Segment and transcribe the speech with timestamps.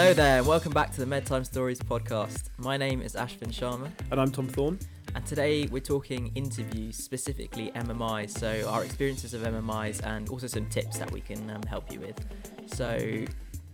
[0.00, 2.44] Hello there, and welcome back to the Medtime Stories podcast.
[2.56, 4.78] My name is Ashvin Sharma, And I'm Tom Thorne.
[5.14, 8.30] and today we're talking interviews, specifically MMIs.
[8.30, 12.00] So, our experiences of MMIs and also some tips that we can um, help you
[12.00, 12.18] with.
[12.64, 13.26] So,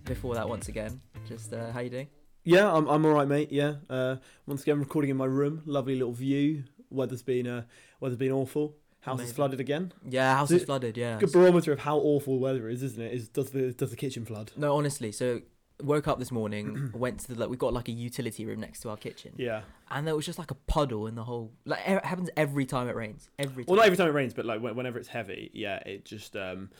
[0.04, 2.08] before that, once again, just uh, how you doing?
[2.42, 3.52] Yeah, I'm, I'm all right, mate.
[3.52, 3.74] Yeah.
[3.88, 4.16] Uh,
[4.46, 5.62] once again, recording in my room.
[5.64, 6.64] Lovely little view.
[6.90, 7.62] Weather's been uh,
[8.00, 8.74] weather's been awful.
[8.98, 9.34] House is Amazing.
[9.36, 9.92] flooded again.
[10.04, 10.96] Yeah, house is flooded.
[10.96, 11.20] Yeah.
[11.20, 13.12] Good barometer of how awful weather is, isn't it?
[13.12, 14.50] Is does the does the kitchen flood?
[14.56, 15.12] No, honestly.
[15.12, 15.42] So,
[15.82, 18.80] woke up this morning, went to the like, we've got like a utility room next
[18.80, 19.62] to our kitchen, Yeah.
[19.90, 21.52] and there was just like a puddle in the whole.
[21.64, 23.28] Like it happens every time it rains.
[23.38, 23.68] Every time.
[23.68, 26.70] Well, not every time it rains, but like whenever it's heavy, yeah, it just um,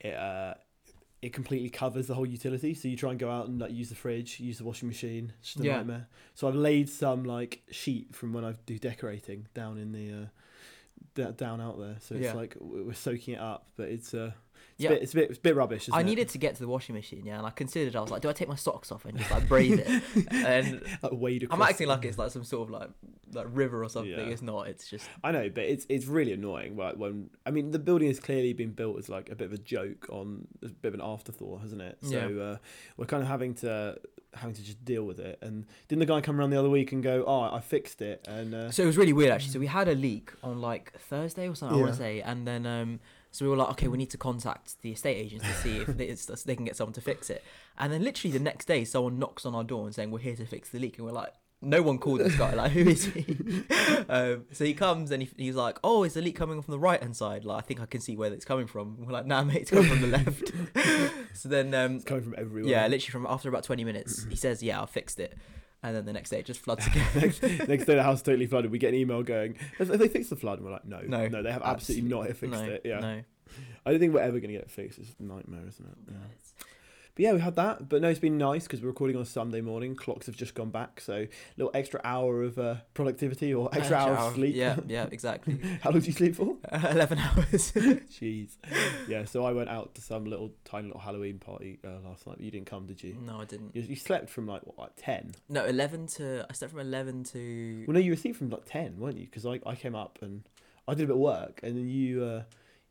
[0.00, 0.54] it uh,
[1.22, 2.74] it completely covers the whole utility.
[2.74, 5.32] So you try and go out and like use the fridge, use the washing machine.
[5.40, 5.76] It's just a Yeah.
[5.78, 6.06] nightmare.
[6.34, 10.26] So I've laid some like sheet from when I do decorating down in the uh,
[11.14, 11.96] d- down out there.
[12.00, 12.34] So it's Yeah.
[12.34, 14.30] like we're soaking it up, but it's uh,
[14.78, 14.90] it's, Yeah.
[14.90, 15.88] a bit, it's a bit it's a bit rubbish.
[15.92, 16.04] I it?
[16.04, 18.28] needed to get to the washing machine, yeah, and I considered I was like, do
[18.28, 20.02] I take my socks off and just like braid it?
[20.30, 21.46] and like wade.
[21.50, 22.90] I'm acting like it's like some sort of like
[23.34, 24.10] like river or something.
[24.12, 24.32] Yeah.
[24.32, 24.68] It's not.
[24.68, 26.76] It's just I know, but it's it's really annoying.
[26.76, 29.52] Right when I mean the building has clearly been built as like a bit of
[29.52, 31.98] a joke on a bit of an afterthought, hasn't it?
[32.02, 32.42] So Yeah.
[32.42, 32.56] uh,
[32.96, 33.98] we're kind of having to
[34.34, 35.38] having to just deal with it.
[35.42, 38.24] And didn't the guy come around the other week and go, "Oh, I fixed it,"
[38.28, 39.52] and uh, so it was really weird actually.
[39.52, 41.76] So we had a leak on like Thursday or something.
[41.78, 43.00] I want to say, and then um,
[43.38, 45.86] so we were like, okay, we need to contact the estate agents to see if
[45.86, 46.12] they,
[46.44, 47.44] they can get someone to fix it.
[47.78, 50.34] And then literally the next day, someone knocks on our door and saying we're here
[50.34, 51.32] to fix the leak, and we're like.
[51.60, 52.54] No one called this guy.
[52.54, 53.64] Like, who is he?
[54.08, 56.78] um, so he comes and he, he's like, "Oh, is the leak coming from the
[56.78, 57.44] right hand side?
[57.44, 59.70] Like, I think I can see where it's coming from." We're like, "Nah, mate, it's
[59.72, 60.52] coming from the left."
[61.34, 62.70] so then, um, it's coming from everywhere.
[62.70, 65.36] Yeah, literally from after about 20 minutes, he says, "Yeah, I fixed it,"
[65.82, 67.06] and then the next day it just floods again.
[67.14, 68.70] next, next day the house totally flooded.
[68.70, 71.00] We get an email going, "Have have they fixed the flood?" And we're like, "No,
[71.00, 73.22] No, no, they have absolutely, not fixed no, it." Yeah, no.
[73.86, 74.98] I don't think we're ever going to get it fixed.
[74.98, 75.94] It's a nightmare, isn't it?
[76.08, 76.64] Oh, yeah.
[77.18, 77.88] But yeah, we had that.
[77.88, 79.96] But no, it's been nice because we're recording on a Sunday morning.
[79.96, 83.96] Clocks have just gone back, so a little extra hour of uh, productivity or extra,
[83.96, 84.54] hour of sleep.
[84.54, 85.58] Yeah, yeah, exactly.
[85.82, 86.54] How long do you sleep for?
[86.70, 87.72] Uh, Eleven hours.
[87.72, 88.50] Jeez.
[89.08, 92.38] Yeah, so I went out to some little tiny little Halloween party uh, last night.
[92.38, 93.16] You didn't come, did you?
[93.20, 93.74] no, I didn't.
[93.74, 95.32] You, you slept from like what, like ten?
[95.48, 96.46] No, eleven to.
[96.48, 97.84] I slept from eleven to.
[97.88, 99.24] Well, no, you were asleep from like ten, weren't you?
[99.24, 100.44] Because I, I came up and
[100.86, 102.42] I did a bit of work, and then you uh,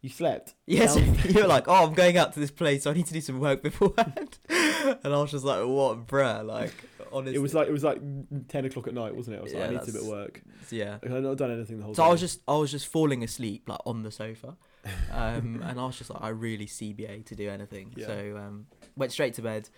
[0.02, 0.54] you slept.
[0.66, 0.96] Yes,
[1.30, 3.22] you were like, "Oh, I'm going out to this place, so I need to do
[3.22, 6.74] some work beforehand." and I was just like, "What, bruh?" Like,
[7.12, 8.00] honestly, It was like it was like
[8.48, 9.40] ten o'clock at night, wasn't it?
[9.40, 10.42] I was like, Yeah, I need to do a bit of work.
[10.70, 10.98] yeah.
[11.04, 11.96] I've not done anything the whole time.
[11.96, 12.08] So day.
[12.08, 14.56] I was just, I was just falling asleep like on the sofa,
[15.12, 17.94] um, and I was just like, I really CBA to do anything.
[17.96, 18.08] Yeah.
[18.08, 19.70] So um, went straight to bed,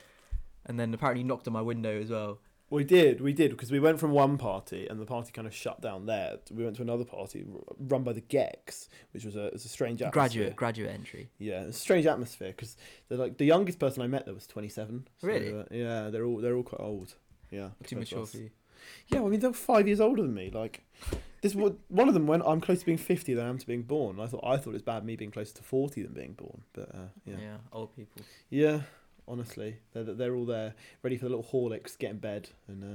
[0.65, 2.39] and then apparently knocked on my window as well.
[2.71, 5.53] We did, we did, because we went from one party and the party kind of
[5.55, 6.37] shut down there.
[6.51, 9.69] We went to another party r- run by the Gex, which was a, was a
[9.69, 10.11] strange atmosphere.
[10.21, 11.29] Graduate, graduate entry.
[11.39, 12.77] Yeah, a strange atmosphere because
[13.07, 15.07] they're like the youngest person I met there was twenty seven.
[15.23, 15.51] Really?
[15.71, 17.15] yeah, they're all they're all quite old.
[17.49, 17.69] Yeah.
[17.85, 18.51] Too mature for you.
[19.07, 20.51] Yeah, well, I mean they're five years older than me.
[20.53, 20.83] Like
[21.41, 22.43] this, one of them went.
[22.45, 24.19] I'm close to being fifty than I am to being born.
[24.19, 26.61] I thought I thought it's bad me being closer to forty than being born.
[26.73, 27.35] But uh, Yeah.
[27.41, 27.57] yeah.
[27.73, 28.21] old people.
[28.49, 28.81] yeah,
[29.29, 30.73] Honestly, they're they're all there,
[31.03, 32.87] ready for the little Horlicks, get in bed and uh,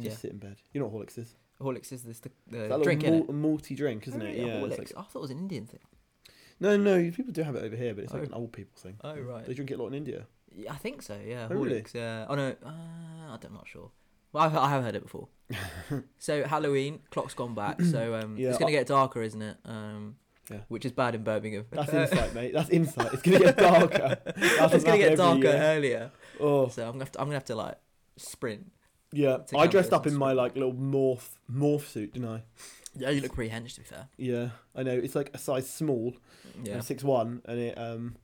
[0.00, 0.56] just Yeah, sit in bed.
[0.72, 1.34] You know what Horlicks is?
[1.60, 4.36] Horlicks is this the, the that drink little in malt, malty drink, isn't it?
[4.36, 4.60] Yeah.
[4.60, 4.78] Horlicks.
[4.78, 5.80] like- I thought it was an Indian thing.
[6.60, 8.26] no, no, people do have it over here, but it's like Oh.
[8.26, 8.96] an old people thing.
[9.04, 9.46] Oh right.
[9.46, 10.26] They drink it a lot in India.
[10.54, 11.18] Yeah, I think so.
[11.24, 11.80] Yeah, Oh, really?
[11.82, 11.94] Horlicks.
[11.94, 12.26] Yeah.
[12.28, 12.68] Oh no, uh,
[13.42, 13.90] I'm not sure.
[14.32, 15.28] Well, I've, I have heard it before.
[16.18, 17.80] so Halloween, clock's gone back.
[17.80, 19.56] So um, Yeah, it's gonna get darker, isn't it?
[19.64, 20.16] Um,
[20.50, 20.58] Yeah.
[20.68, 21.66] Which is bad in Birmingham.
[21.70, 22.52] That's insight, mate.
[22.54, 23.12] That's insight.
[23.12, 24.16] It's gonna get darker.
[24.36, 25.56] That's it's gonna get darker year.
[25.60, 26.10] earlier.
[26.38, 27.78] Oh, So I'm gonna have to, I'm gonna have to like
[28.16, 28.70] sprint.
[29.12, 29.38] yeah.
[29.56, 32.42] I dressed up in my like little morph morph suit, didn't I?
[32.98, 34.08] Yeah, you look pretty hench to be fair.
[34.16, 34.92] Yeah, I know.
[34.92, 36.14] It's like a size small.
[36.62, 36.80] Yeah.
[36.80, 38.16] Six one, and it um,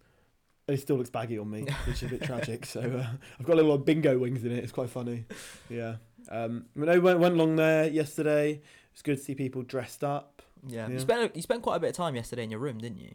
[0.69, 2.65] and it still looks baggy on me, which is a bit tragic.
[2.67, 3.07] So uh,
[3.39, 4.63] I've got a little bingo wings in it.
[4.63, 5.25] It's quite funny.
[5.69, 5.97] Yeah.
[6.31, 8.63] Um, but no, went went along there yesterday.
[8.93, 10.32] It's good to see people dressed up.
[10.67, 10.87] Yeah.
[10.87, 10.93] Yeah.
[10.95, 13.15] You spent you spent quite a bit of time yesterday in your room, didn't you?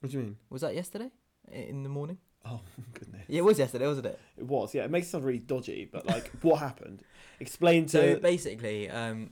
[0.00, 0.36] What do you mean?
[0.50, 1.10] Was that yesterday?
[1.52, 2.18] I- In the morning?
[2.44, 2.60] Oh
[2.92, 3.22] goodness.
[3.28, 4.20] Yeah, it was yesterday, wasn't it?
[4.36, 4.74] It was.
[4.74, 4.84] Yeah.
[4.84, 7.02] It makes it sound really dodgy, but like, what happened?
[7.40, 7.90] Explain to.
[7.90, 9.30] So basically, um,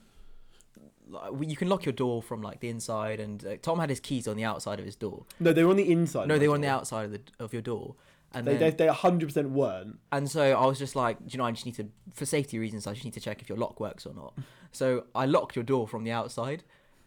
[1.09, 3.91] like, we- you can lock your door from like the inside, and uh, Tom had
[3.91, 5.25] his keys on the outside of his door.
[5.41, 6.29] no, they were on the inside.
[6.29, 6.77] no, of they my were on the door.
[6.77, 7.97] outside of the of your door,
[8.33, 9.99] and They, then, they, they 100% weren't.
[10.11, 12.59] and so I was just like, do you know, I just need to, for safety
[12.59, 14.35] reasons, I just need to check if your lock works or not.
[14.75, 16.65] So I locked your door from the outside.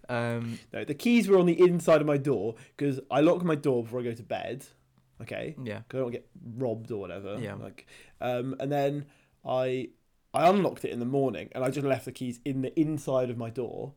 [0.10, 3.56] Um, No, the keys were on the inside of my door because I lock my
[3.56, 4.66] door before I go to bed.
[5.22, 7.38] Okay, yeah, because I don't get robbed or whatever.
[7.40, 7.56] Yeah.
[7.56, 7.88] Like,
[8.22, 9.06] um, and then
[9.46, 9.90] I
[10.34, 13.30] I unlocked it in the morning and I just left the keys in the inside
[13.30, 13.94] of my door.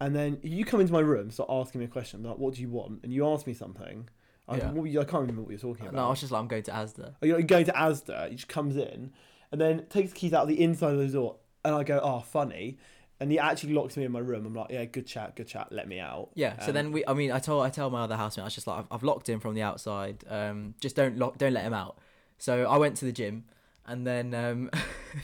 [0.00, 2.62] And then you come into my room, start asking me a question like, "What do
[2.62, 4.08] you want?" And you ask me something.
[4.48, 4.70] I, Yeah.
[4.72, 5.94] what you- I can't remember what you're talking about.
[5.96, 7.14] no, I was just like, I'm going to Asda.
[7.22, 8.30] Oh, You're going to Asda.
[8.30, 9.12] He just comes in,
[9.52, 12.00] and then takes the keys out of the inside of the door, and I go,
[12.02, 12.78] "Oh, funny."
[13.20, 14.46] And he actually locked me in my room.
[14.46, 15.68] I'm like, "Yeah, good chat, good chat.
[15.70, 16.58] Let me out." Yeah.
[16.60, 18.54] So Um, then we, I mean, I told I tell my other housemate, I was
[18.54, 20.24] just like, I've, I've locked him from the outside.
[20.28, 21.98] Um, just don't lock, don't let him out.
[22.38, 23.44] So I went to the gym,
[23.86, 24.70] and then um,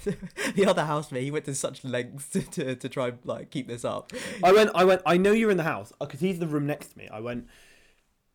[0.54, 3.66] the other housemate, he went to such lengths to, to, to try and like keep
[3.66, 4.12] this up.
[4.44, 4.70] I went.
[4.74, 5.00] I went.
[5.06, 7.08] I know you're in the house because he's in the room next to me.
[7.10, 7.46] I went.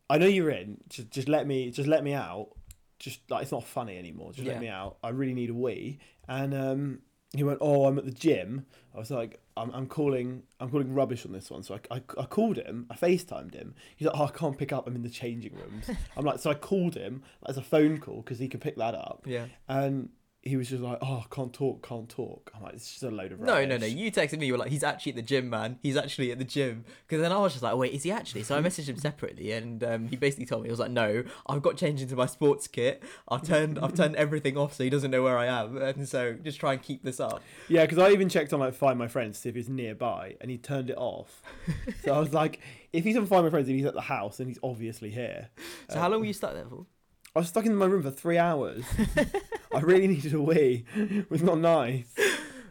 [0.09, 0.77] I know you're in.
[0.89, 1.69] Just, just let me.
[1.69, 2.49] Just let me out.
[2.97, 4.31] Just like it's not funny anymore.
[4.31, 4.53] Just Yeah.
[4.53, 4.97] let me out.
[5.03, 5.99] I really need a wee.
[6.27, 6.99] And um,
[7.33, 7.59] he went.
[7.61, 8.65] Oh, I'm at the gym.
[8.93, 10.43] I was like, I'm, I'm calling.
[10.59, 11.63] I'm calling rubbish on this one.
[11.63, 12.87] So I, I, I called him.
[12.89, 13.75] I FaceTimed him.
[13.95, 14.87] He's like, oh, I can't pick up.
[14.87, 15.89] I'm in the changing rooms.
[16.17, 18.95] I'm like, so I called him as a phone call because he could pick that
[18.95, 19.23] up.
[19.25, 19.45] Yeah.
[19.67, 20.09] And
[20.43, 22.51] he was just like, oh, can't talk, can't talk.
[22.55, 23.69] I'm like, it's just a load of No, rubbish.
[23.69, 23.81] no, no.
[23.81, 23.85] no.
[23.85, 24.47] You texted me.
[24.47, 25.77] You were like, he's actually at the gym, man.
[25.83, 26.83] He's actually at the gym.
[27.07, 28.41] Because then I was just like, wait, is he actually?
[28.41, 31.23] So I messaged him separately, and um, he basically told me, he was like, no,
[31.45, 33.03] I've got changed into my sports kit.
[33.27, 35.77] I've turned, I've turned everything off, so he doesn't know where I am.
[35.77, 37.43] And so just try and keep this up.
[37.69, 40.37] Yeah, because I even checked on like Find My Friends to see if he's nearby,
[40.41, 41.43] and he turned it off.
[42.03, 42.59] so I was like,
[42.93, 45.49] if he's on Find My Friends and he's at the house, then he's obviously here.
[45.89, 46.87] So how long were you stuck there for?
[47.35, 48.83] I was stuck in my room for three hours.
[49.73, 50.83] I really needed a wee.
[50.95, 52.05] It was not nice.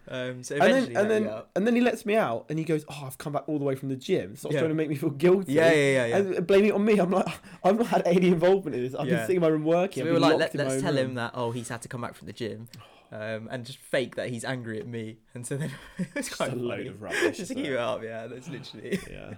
[0.09, 2.65] Um, so And eventually, then and then and then he lets me out, and he
[2.65, 4.61] goes, "Oh, I've come back all the way from the gym." Starts Yeah.
[4.61, 5.53] trying to make me feel guilty.
[5.53, 6.17] yeah, yeah, yeah, yeah.
[6.17, 6.99] And blaming it on me.
[6.99, 7.27] I'm like,
[7.65, 8.95] I've not had any involvement in this.
[8.95, 9.15] I've Yeah.
[9.17, 10.03] been sitting in my room working.
[10.03, 12.01] So we were like, Let, Let's tell room." him that oh he's had to come
[12.01, 12.69] back from the gym,
[13.13, 15.71] um, and just fake that he's angry at me, and so then
[16.17, 16.89] it's quite a load funny.
[16.89, 17.37] of rubbish.
[17.39, 17.77] just keep it?
[17.79, 18.27] up, yeah.
[18.27, 19.35] That's literally Yeah.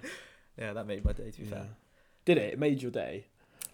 [0.59, 0.73] yeah.
[0.73, 1.31] That made my day.
[1.31, 1.69] To be fair,
[2.25, 2.55] Did it?
[2.55, 3.27] It made your day.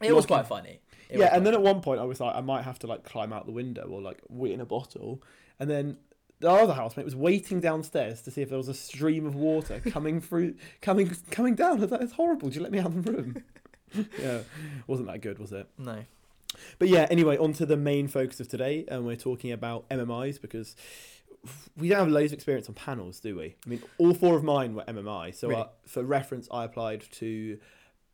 [0.03, 0.81] it was quite funny.
[1.09, 3.05] It yeah, and then at one point I was like, I might have to like
[3.05, 5.23] climb out the window or like wait in a bottle,
[5.59, 5.97] and then
[6.41, 9.81] the other housemate was waiting downstairs to see if there was a stream of water
[9.91, 11.79] coming through, coming coming down.
[11.79, 12.49] I was like, it's horrible.
[12.51, 13.43] Do you let me out of the room?
[14.21, 14.41] yeah,
[14.87, 15.69] wasn't that good, was it?
[15.79, 16.05] no.
[16.79, 20.41] But yeah, anyway, on to the main focus of today, and we're talking about MMIs
[20.41, 20.75] because
[21.77, 23.55] we don't have loads of experience on panels, do we?
[23.65, 25.35] I mean, all four of mine were MMI.
[25.35, 25.61] So Really?
[25.61, 27.59] uh, for reference, I applied to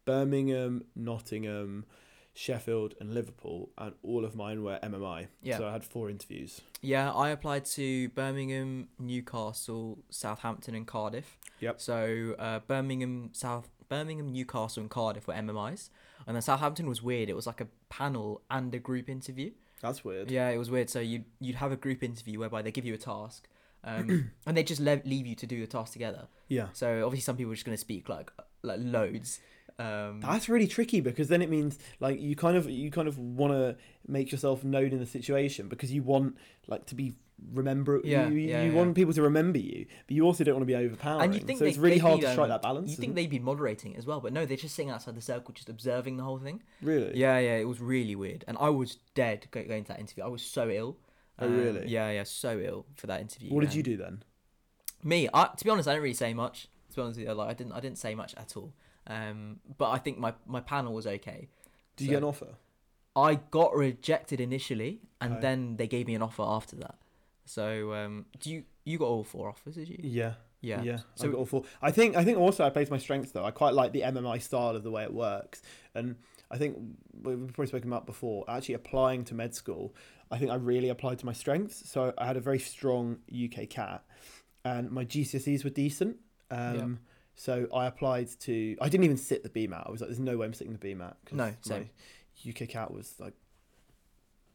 [0.05, 1.85] Birmingham, Nottingham,
[2.35, 5.29] Sheffield, and Liverpool, and all of mine were MMI.
[5.43, 5.59] Yeah.
[5.59, 6.61] So I had four interviews.
[6.83, 11.39] Yeah, I applied to Birmingham, Newcastle, Southampton, and Cardiff.
[11.61, 11.81] Yep.
[11.81, 15.91] So uh, Birmingham, South, Birmingham, Newcastle, and Cardiff were MMIs,
[16.27, 17.29] and then Southampton was weird.
[17.29, 19.53] It was like a panel and a group interview.
[19.81, 20.31] That's weird.
[20.31, 20.91] Yeah, it was weird.
[20.91, 23.47] So you you'd have a group interview whereby they give you a task,
[23.85, 26.27] um, and they just le- leave you to do the task together.
[26.49, 26.69] Yeah.
[26.73, 28.33] So obviously some people are just going to speak like
[28.63, 29.41] like loads.
[29.79, 33.19] Um, That's really tricky because then it means like you kind of you kind of
[33.19, 33.77] want to
[34.07, 36.37] make yourself known in the situation because you want
[36.69, 37.15] like to be
[37.53, 38.77] remember Yeah, you, yeah, you yeah.
[38.77, 41.41] want people to remember you but you also don't want to be overpowering and you
[41.41, 43.29] think so they, it's really hard be, to strike um, that balance You think they'd
[43.29, 46.23] be moderating as well, but no, they're just sitting outside the circle, just observing the
[46.23, 46.63] whole thing.
[46.81, 50.23] really Yeah, yeah, it was really weird, and I was dead going to that interview.
[50.23, 50.97] I was so ill.
[51.39, 51.89] Um, Oh, really?
[51.89, 53.53] Yeah, yeah, so ill for that interview.
[53.53, 54.23] what did you do then
[55.03, 56.69] Me, I, to be honest, I didn't really say much.
[56.91, 58.73] To be honest with you, like I didn't, I didn't say much at all.
[59.07, 61.49] Um, but I think my my panel was okay.
[61.97, 62.55] did you So- get an offer
[63.17, 66.97] I got rejected initially, and then they gave me an offer after that.
[67.45, 69.77] So, um, do you you got all four offers?
[69.77, 69.99] Did you?
[70.03, 70.83] yeah Yeah.
[70.83, 73.31] yeah So- I got all four I think I think also I placed my strengths
[73.33, 75.63] though I quite like the MMI style of the way it works
[75.95, 76.17] and
[76.51, 76.77] I think
[77.23, 79.95] we've probably spoken about before actually applying to med school
[80.31, 84.01] I think I really applied to my strengths so I had a very strong UKCAT
[84.65, 86.17] and my GCSEs were decent
[86.51, 86.89] um, Yeah.
[87.35, 90.37] So I applied to I didn't even sit the BMAT I was like there's no
[90.37, 91.91] way I'm sitting the BMAT No, my same.
[92.47, 93.35] UKCAT was like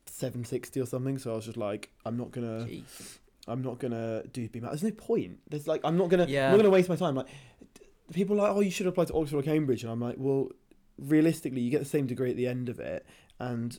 [0.06, 3.20] 760 or something so I was just like I'm not gonna Jeez.
[3.48, 4.70] I'm not gonna do BMAT.
[4.70, 5.40] There's no point.
[5.50, 6.48] There's like I'm not gonna Yeah.
[6.48, 7.16] I'm not gonna waste my time.
[7.16, 7.28] Like
[8.14, 10.50] people are like, oh, you should apply to Oxford or Cambridge, and I'm like, well,
[10.98, 13.06] realistically, you get the same degree at the end of it,
[13.40, 13.78] and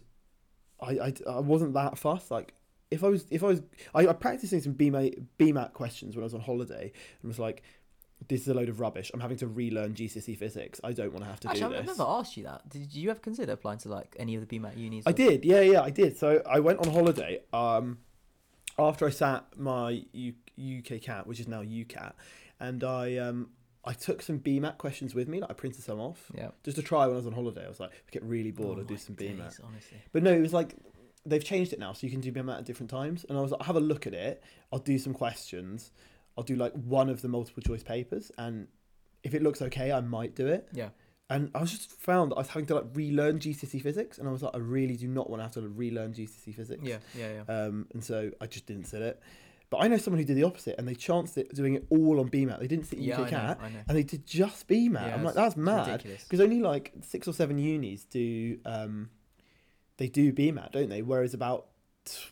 [0.81, 2.31] I I, I wasn't that fussed.
[2.31, 2.55] Like
[2.91, 3.63] if I was if I was
[3.95, 6.93] I, I practiced some BMAT BMAT questions when I was on holiday,
[7.23, 7.63] and was like.
[8.29, 9.11] This is a load of rubbish.
[9.15, 10.81] I'm having to relearn GCSE physics.
[10.85, 11.91] I don't want to have to Actually, do this.
[11.91, 12.69] I've never asked you that.
[12.69, 15.05] Did you ever consider applying to like any of the BMAT unis?
[15.07, 16.17] I or- did, yeah, yeah, I did.
[16.17, 17.41] So I went on holiday.
[17.53, 17.99] Um,
[18.79, 22.13] after I sat my U- UKCAT, which is now UCAT,
[22.61, 23.51] and I um
[23.85, 25.41] I took some BMAT questions with me.
[25.41, 26.51] Like I printed some off Yeah.
[26.63, 27.65] just to try when I was on holiday.
[27.65, 28.77] I was like, I get really bored.
[28.77, 29.61] Oh I'll do some days, BMAT.
[29.65, 29.99] honestly.
[30.13, 30.75] But no, it was like
[31.27, 33.25] they've changed it now, so you can do BMAT at different times.
[33.29, 34.43] And I was like, I'll have a look at it.
[34.73, 35.91] I'll do some questions.
[36.41, 38.67] I'll do like one of the multiple choice papers, and
[39.23, 40.69] if it looks okay, I might do it.
[40.73, 40.89] Yeah.
[41.29, 44.27] And I was just found that I was having to like relearn GCSE physics, and
[44.27, 46.83] I was like, I really do not want to have to relearn GCSE physics.
[46.83, 46.97] Yeah.
[47.15, 47.43] Yeah.
[47.47, 47.55] Yeah.
[47.55, 49.21] Um, and so I just didn't sit it.
[49.69, 52.21] But I know someone who did the opposite, and they chanced it doing it all
[52.21, 52.59] on BMAT.
[52.59, 52.99] They didn't sit.
[53.01, 53.25] UK know.
[53.27, 53.81] CAT, I know.
[53.87, 54.95] and they did just BMAT.
[54.95, 56.03] Yeah, I'm like, that's mad.
[56.03, 59.11] Because only like six or seven unis do um,
[59.99, 61.03] they do BMAT, don't they?
[61.03, 61.67] Whereas about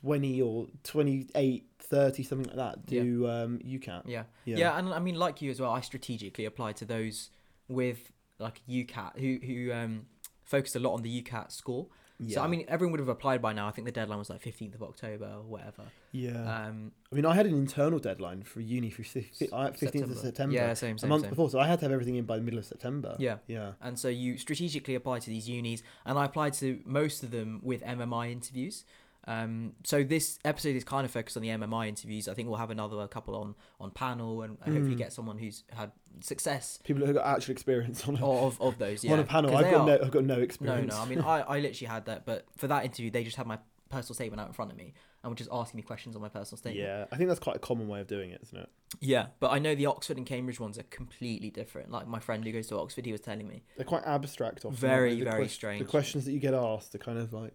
[0.00, 4.02] twenty or 28, 30, something like that do um, UCAT.
[4.06, 4.24] Yeah.
[4.44, 4.56] Yeah.
[4.56, 7.30] yeah, and I mean, like you as well, I strategically applied to those
[7.68, 10.06] with like UCAT who who um,
[10.44, 11.86] focused a lot on the UCAT score.
[12.18, 12.36] yeah.
[12.36, 13.68] So I mean, everyone would have applied by now.
[13.68, 15.84] I think the deadline was like fifteenth of October or whatever.
[16.12, 16.66] yeah.
[16.66, 20.54] Um, I mean, I had an internal deadline for uni for fifteenth of September.
[20.54, 21.30] Yeah, same, same, a month same.
[21.30, 23.16] before, so I had to have everything in by the middle of September.
[23.18, 23.36] Yeah.
[23.46, 23.72] Yeah.
[23.80, 27.60] And so you strategically apply to these unis, and I applied to most of them
[27.62, 28.84] with MMI interviews.
[29.28, 32.28] Um, so this episode is kind of focused on the MMI interviews.
[32.28, 34.98] I think we'll have another couple on on panel, and, and hopefully Mm.
[34.98, 38.78] get someone who's had success People who have got actual experience on a, of, of
[38.78, 39.04] those.
[39.04, 39.54] Yeah, on a panel.
[39.56, 40.90] I've got are- no, I've got no experience.
[40.92, 40.96] no.
[40.96, 41.02] No.
[41.02, 43.58] I mean, I, I literally had that, but for that interview, they just had my
[43.90, 44.92] personal statement out in front of me
[45.22, 46.86] and were just asking me questions on my personal statement.
[46.86, 48.68] yeah, I think that's quite a common way of doing it, isn't it?
[49.00, 51.90] Yeah, but I know the Oxford and Cambridge ones are completely different.
[51.90, 53.62] Like my friend who goes to Oxford, he was telling me.
[53.76, 54.64] They're quite abstract.
[54.64, 55.16] Often, Very.
[55.18, 55.80] The very ques- strange.
[55.84, 57.52] The questions that you get asked are kind of like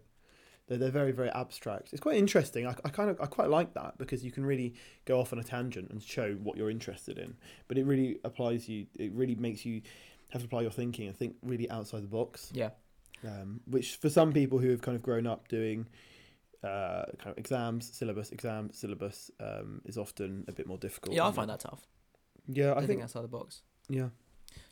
[0.66, 1.92] they're, they're very very abstract.
[1.92, 2.66] It's quite interesting.
[2.66, 5.38] I, I kind of I quite like that because you can really go off on
[5.38, 7.34] a tangent and show what you're interested in.
[7.68, 8.86] But it really applies you.
[8.96, 9.82] It really makes you
[10.30, 12.50] have to apply your thinking and think really outside the box.
[12.52, 12.70] Yeah,
[13.24, 15.86] Um, which for some people who have kind of grown up doing.
[16.62, 21.14] Uh, kind of exams, syllabus, exam, syllabus um, is often a bit more difficult.
[21.14, 21.60] yeah, I find it?
[21.60, 21.86] that tough.
[22.48, 23.02] Yeah, I, I think think.
[23.02, 23.60] outside the box.
[23.90, 24.08] Yeah,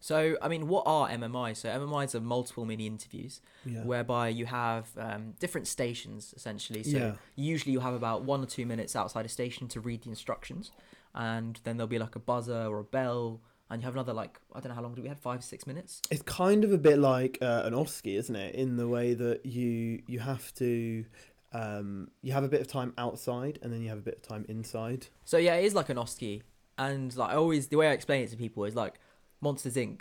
[0.00, 1.58] So, I mean, what are MMIs?
[1.58, 6.82] So, MMIs are multiple mini interviews yeah, whereby you have um, different stations essentially.
[6.82, 7.14] So, Yeah.
[7.36, 10.72] usually you have about one or two minutes outside a station to read the instructions,
[11.14, 14.38] and then there'll be like a buzzer or a bell, and you have another like
[14.54, 16.02] I don't know how long do we had five six minutes.
[16.10, 18.54] It's kind of a bit like uh, an OSCE, isn't it?
[18.54, 21.04] In the way that you you have to
[21.52, 24.22] um, you have a bit of time outside and then you have a bit of
[24.22, 25.06] time inside.
[25.24, 26.42] So yeah, it is like an OSCE,
[26.78, 28.94] and like I always the way I explain it to people is like
[29.42, 30.00] Monsters Inc.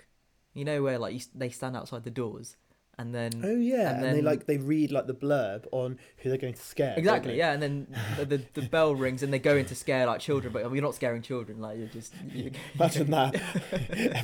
[0.53, 2.57] You know where like you, they stand outside the doors,
[2.97, 6.29] and then Oh yeah, And and, they like they read like the blurb on who
[6.29, 6.93] they're going to scare.
[6.97, 10.05] exactly yeah, and then the, the the bell rings and they go in to scare
[10.05, 13.33] like children, but you're not scaring children, like you're just you Imagine that.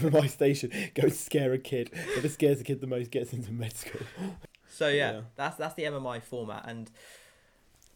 [0.02, 1.92] MMI station go scare a kid.
[1.96, 4.02] Whoever scares the kid the most gets into med school.
[4.70, 5.22] So yeah, Yeah.
[5.38, 6.92] that's that's the MMI format, and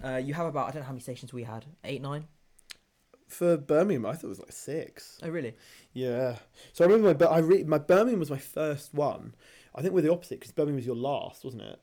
[0.03, 2.25] uh, you have about I don't know how many stations we had, eight, nine.
[3.31, 5.19] For Birmingham, I thought it was like six.
[5.23, 5.55] Oh really?
[5.93, 6.37] Yeah.
[6.73, 9.35] So I remember my, but I re- my Birmingham was my first one.
[9.73, 11.79] I think we're the opposite because Birmingham was your last, wasn't it?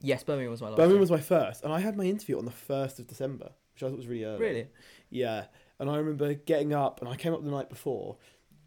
[0.00, 0.76] Yes, Birmingham was my last.
[0.78, 3.82] Birmingham was my first, and I had my interview on the first of December, which
[3.82, 4.40] I thought was really early.
[4.40, 4.66] really.
[5.10, 5.44] Yeah,
[5.78, 8.16] and I remember getting up, and I came up the night before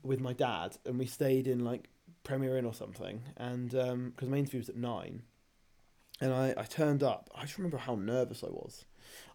[0.03, 1.89] with my dad, and we stayed in like
[2.23, 5.23] Premier Inn or something, and um, because my interview was at nine,
[6.19, 7.29] and I, I turned up.
[7.35, 8.85] I just remember how nervous I was.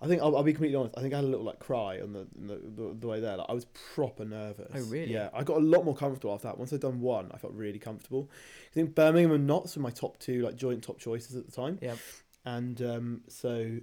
[0.01, 0.97] I think I'll, I'll be completely honest.
[0.97, 3.37] I think I had a little like cry on the the, the, the way there.
[3.37, 4.73] Like, I was proper nervous.
[4.75, 5.13] Oh, really?
[5.13, 6.59] Yeah, I got a lot more comfortable after that.
[6.59, 8.31] Once I'd done one, I felt really comfortable.
[8.71, 11.53] I think Birmingham and Notts were my top two like joint top choices at the
[11.53, 11.79] time.
[11.81, 11.99] Yep.
[12.45, 13.79] And um, so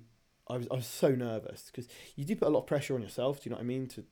[0.50, 3.01] I was I was so nervous because you do put a lot of pressure on
[3.01, 3.41] yourself.
[3.41, 3.88] Do you know what I mean?
[3.89, 4.03] To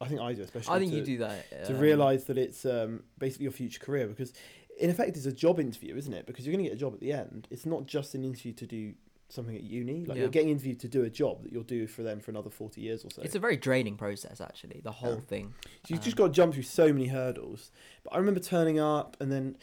[0.00, 0.74] I think I do, especially.
[0.74, 3.80] I think to, you do that to um, realize that it's um, basically your future
[3.80, 4.32] career because
[4.78, 6.26] in effect it's a job interview, isn't it?
[6.26, 7.48] Because you're going to get a job at the end.
[7.50, 8.94] It's not just an interview to do
[9.28, 10.04] something at uni.
[10.04, 10.22] Like Yeah.
[10.22, 12.80] you're getting interviewed to do a job that you'll do for them for another forty
[12.80, 13.22] years or so.
[13.22, 14.80] It's a very draining process, actually.
[14.82, 15.20] The whole Yeah.
[15.20, 15.54] thing.
[15.84, 17.70] So you've just um, got to jump through so many hurdles.
[18.04, 19.56] But I remember turning up and then.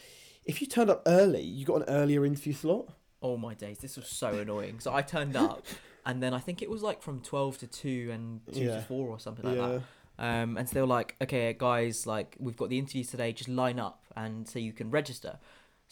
[0.46, 2.88] If you turned up early, you got an earlier interview slot.
[3.22, 4.78] Oh my days, this was so annoying.
[4.78, 5.64] So I turned up,
[6.04, 8.76] and then I think it was like from twelve to two and two Yeah.
[8.76, 9.82] to four or something like that.
[10.18, 13.32] Um, and so they were like, "Okay, guys, like we've got the interviews today.
[13.32, 15.38] Just line up, and so you can register."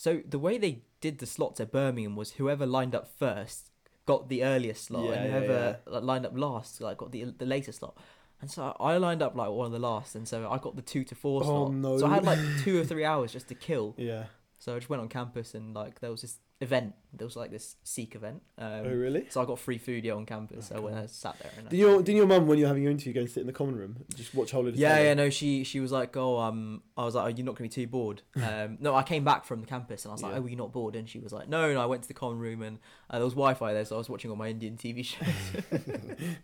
[0.03, 3.71] So the way they did the slots at Birmingham was whoever lined up first
[4.05, 7.47] got the earliest slot, Yeah, and yeah, whoever lined up last like got the the
[7.47, 7.97] later slot.
[8.41, 10.83] And so I lined up like one of the last, and so I got the
[10.83, 11.73] two to four Oh, slot.
[11.75, 11.99] no.
[11.99, 13.95] So I had like two or three hours just to kill.
[13.97, 14.25] Yeah.
[14.63, 16.95] So I just went on campus and like there was this event.
[17.13, 18.43] There was like this Seek event.
[18.57, 19.27] Um, oh really?
[19.29, 20.71] So I got free food yeah on campus.
[20.71, 20.95] Oh, so when.
[20.95, 22.93] I sat there and I- Did your did your mum when you were having your
[22.93, 25.31] interview go and sit in the common room just watch whole of yeah, yeah, no,
[25.31, 27.89] she she was like, oh, um, I was like, are you not gonna be too
[27.89, 28.23] bored?
[28.41, 30.39] Um, no, I came back from the campus and I was like, Yeah.
[30.39, 30.95] oh, you're not bored?
[30.95, 32.79] And she was like, no, no, I went to the common room and
[33.11, 35.27] uh, there was Wi-Fi there, so I was watching all my Indian TV shows.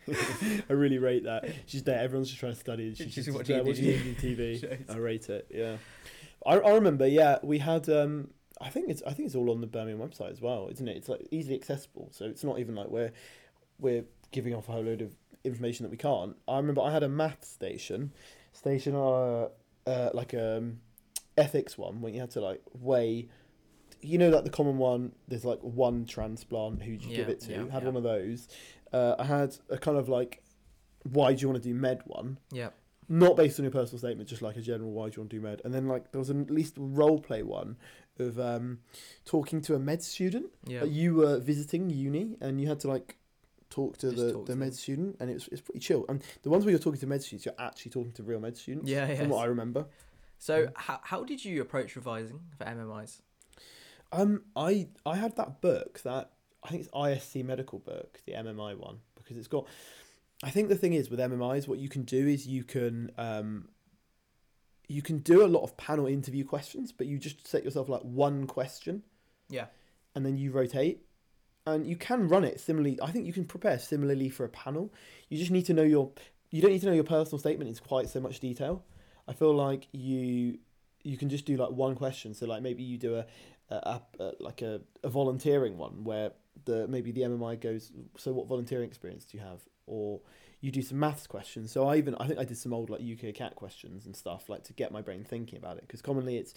[0.68, 1.48] I really rate that.
[1.66, 2.00] She's there.
[2.00, 2.88] Everyone's just trying to study.
[2.88, 4.60] and She's, She's just watching there watching Indian Indian TV.
[4.88, 4.96] shows.
[4.96, 5.46] I rate it.
[5.54, 5.76] Yeah.
[6.46, 7.06] I, I remember.
[7.06, 7.88] Yeah, we had.
[7.88, 8.30] Um,
[8.60, 9.02] I think it's.
[9.06, 10.96] I think it's all on the Birmingham website as well, isn't it?
[10.96, 13.12] It's like easily accessible, so it's not even like we're
[13.78, 15.14] we're giving off a whole load of
[15.44, 16.36] information that we can't.
[16.46, 18.12] I remember I had a math station,
[18.52, 19.48] station uh,
[19.86, 20.80] uh like um
[21.36, 23.28] ethics one when you had to like weigh.
[24.00, 25.12] You know, like the common one.
[25.26, 26.82] There's like one transplant.
[26.82, 27.52] Who do you give it to?
[27.52, 27.88] yeah, had yeah.
[27.88, 28.48] one of those.
[28.92, 30.42] Uh, I had a kind of like,
[31.02, 32.38] why do you want to do med one?
[32.52, 32.68] yeah,
[33.08, 35.36] Not based on your personal statement, just like a general why do you want to
[35.36, 35.62] do med.
[35.64, 37.76] And then like there was an, at least role play one
[38.18, 38.80] of um,
[39.24, 40.46] talking to a med student.
[40.66, 40.82] yeah.
[40.82, 43.16] Like, you were visiting uni and you had to like
[43.70, 44.74] talk to Just the, talk the to med them.
[44.74, 46.04] student, and it was it's pretty chill.
[46.08, 48.56] And the ones where you're talking to med students, you're actually talking to real med
[48.58, 48.90] students.
[48.90, 49.42] Yeah, from what.
[49.42, 49.86] I remember.
[50.38, 53.22] So how how did you approach revising for MMIs?
[54.12, 56.30] Um, I I had that book that
[56.62, 59.66] I think it's ISC medical book, the MMI one, because it's got.
[60.42, 63.68] I think the thing is with MMIs, what you can do is you can um,
[64.88, 68.02] you can do a lot of panel interview questions, but you just set yourself like
[68.02, 69.02] one question,
[69.50, 69.66] Yeah.
[70.14, 71.02] and then you rotate,
[71.66, 72.98] and you can run it similarly.
[73.02, 74.92] I think you can prepare similarly for a panel.
[75.28, 76.12] You just need to know your.
[76.50, 78.84] You don't need to know your personal statement in quite so much detail.
[79.26, 80.58] I feel like you
[81.02, 82.32] you can just do like one question.
[82.32, 83.26] So like maybe you do a,
[83.70, 86.32] a, a, a like a, a volunteering one where
[86.70, 87.90] the maybe the MMI goes.
[88.16, 89.60] So what volunteering experience do you have?
[89.86, 90.20] Or
[90.60, 91.72] you do some maths questions.
[91.72, 94.64] So I even I think I did some old like UKCAT questions and stuff like
[94.64, 96.52] to get my brain thinking about it because commonly it's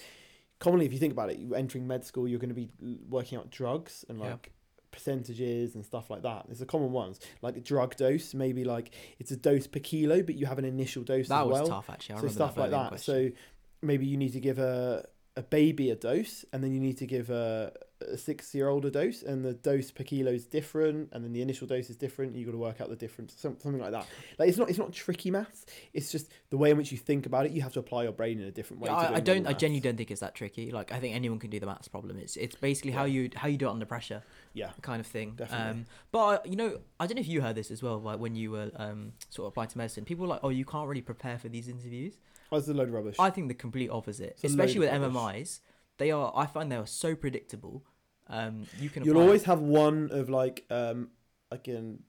[0.60, 2.70] commonly if you think about it, you entering med school, you're going to be
[3.10, 4.32] working out drugs and Yeah.
[4.32, 4.52] like
[4.92, 6.46] percentages and stuff like that.
[6.48, 10.22] There's the common ones like a drug dose, maybe like it's a dose per kilo,
[10.22, 12.16] but you have an initial dose That as was well tough actually.
[12.16, 12.90] I so remember stuff like that.
[12.90, 13.32] question.
[13.32, 13.38] So
[13.82, 15.06] maybe you need to give a
[15.38, 17.72] a baby a dose, and then you need to give a,
[18.02, 21.32] a six year old a dose, and the dose per kilo is different, and then
[21.32, 22.36] the initial dose is different.
[22.36, 24.06] You got to work out the difference, something like that.
[24.38, 25.66] Like it's not it's not tricky maths.
[25.94, 27.54] It's just the way in which you think about it.
[27.54, 28.90] You have to apply your brain in a different way.
[28.90, 29.48] Yeah, I, I don't.
[29.48, 30.70] I genuinely don't think it's that tricky.
[30.72, 32.18] Like I think anyone can do the maths problem.
[32.20, 34.24] It's it's basically how you how you do it under pressure,
[34.54, 35.36] Yeah, kind of thing.
[35.38, 35.70] Definitely.
[35.72, 38.02] Um, but I- you know, I don't know if you heard this as well.
[38.02, 40.66] Like when you were um sort of applying to medicine, people were like, oh, you
[40.66, 42.18] can't really prepare for these interviews.
[42.52, 43.16] Oh, it's a load of rubbish.
[43.20, 45.14] I think the complete opposite, It's a especially with load of.
[45.14, 45.60] MMIs.
[45.98, 46.32] They are.
[46.36, 47.84] I find they are so predictable.
[48.28, 49.04] Um, you can.
[49.04, 51.10] You'll apply- always have one of like um
[51.52, 52.00] again,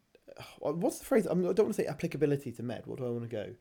[0.61, 1.27] what's the phrase?
[1.27, 2.87] I'm, I don't want to say applicability to med.
[2.87, 3.55] What do I want to go?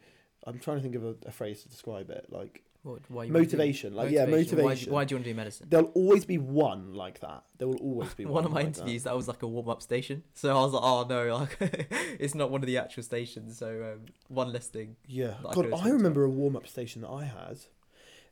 [0.46, 2.28] I'm trying to think of a, a phrase to describe it.
[2.30, 3.94] Like What, why motivation.
[3.94, 4.92] Like yeah, motivation.
[4.92, 5.68] why do you want to do medicine?
[5.70, 7.44] There'll always be one like that.
[7.60, 8.34] There will always be one.
[8.34, 9.16] one of my like interviews that.
[9.16, 11.58] was like a warm up station so i was like oh no like
[12.20, 15.36] it's not one of the actual stations so um, one less thing Yeah.
[15.44, 17.60] that I God, I sent to remember a warm up station that I had.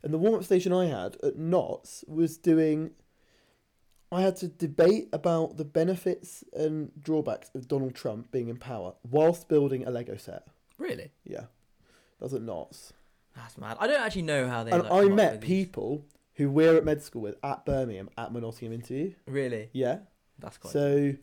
[0.02, 2.90] And the warm up station I had at Notts was doing.
[4.10, 8.94] I had to debate about the benefits and drawbacks of Donald Trump being in power
[9.08, 10.48] whilst building a Lego set.
[10.78, 11.44] really Yeah.
[12.18, 12.92] That was at Notts.
[13.36, 15.66] That's mad i don't actually know how they and like, I met with these.
[15.66, 19.12] people who we're at med school with at Birmingham at my Nottingham interview.
[19.26, 19.98] really Yeah.
[20.38, 21.14] that's quite So.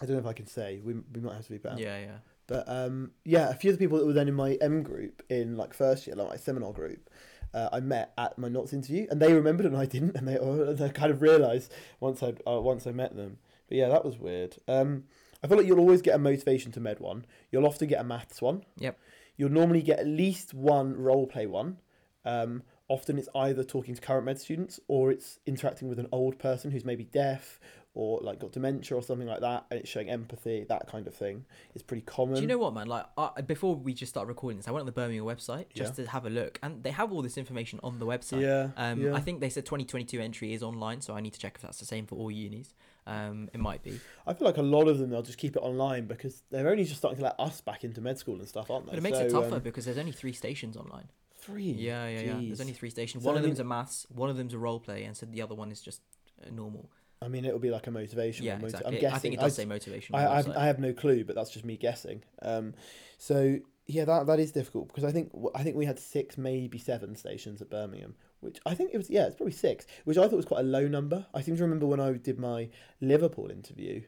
[0.00, 0.80] I don't know if I can say.
[0.84, 1.80] We, we might have to be better.
[1.80, 4.52] yeah yeah But um, yeah, a few of the people that were then in my
[4.60, 7.10] M group in like first year, like my seminar group,
[7.52, 10.38] uh, I met at my Notts interview, and they remembered and I didn't, and they
[10.38, 13.38] oh, they kind of realised once I uh, once I met them.
[13.68, 14.56] But yeah, that was weird.
[14.68, 15.04] Um,
[15.42, 17.26] I feel like you'll always get a motivation to med one.
[17.50, 18.62] You'll often get a maths one.
[18.78, 18.98] Yep.
[19.38, 21.78] You'll normally get at least one role play one.
[22.26, 26.38] Um, often it's either talking to current med students or it's interacting with an old
[26.38, 27.58] person who's maybe deaf
[27.94, 31.14] or like got dementia or something like that, and it's showing empathy, that kind of
[31.14, 31.44] thing.
[31.74, 32.34] It's pretty common.
[32.36, 34.80] do you know what man like I, before we just start recording this i went
[34.80, 37.80] on the birmingham website just to have a look and they have all this information
[37.82, 38.68] on the website Yeah.
[38.76, 39.14] um, yeah.
[39.14, 41.78] I think they said 2022 entry is online, so I need to check if that's
[41.78, 42.74] the same for all unis.
[43.08, 45.60] Um, it might be, I feel like a lot of them they'll just keep it
[45.60, 48.70] online because they're only just starting to let us back into med school and stuff,
[48.70, 48.90] aren't they?
[48.90, 51.08] but it makes it tougher um, because there's only three stations online.
[51.40, 51.70] three.
[51.70, 52.34] Yeah, yeah, yeah.
[52.48, 53.24] There's only three stations.
[53.24, 55.24] So, One I of them's a maths, one of them's a role play, and so
[55.24, 56.02] the other one is just
[56.42, 56.90] uh, normal.
[57.22, 58.44] I mean, it'll be like a motivation.
[58.44, 58.96] Yeah, moti- exactly.
[58.96, 59.14] I'm guessing.
[59.14, 60.14] I think it does say motivation.
[60.14, 60.48] I, I, have.
[60.50, 62.22] I have no clue, but that's just me guessing.
[62.42, 62.74] Um,
[63.16, 66.78] so yeah, that that is difficult because I think I think we had six, maybe
[66.78, 70.22] seven stations at Birmingham, which I think it was yeah, it's probably six, which I
[70.28, 71.26] thought was quite a low number.
[71.34, 72.68] I seem to remember when I did my
[73.00, 74.02] Liverpool interview,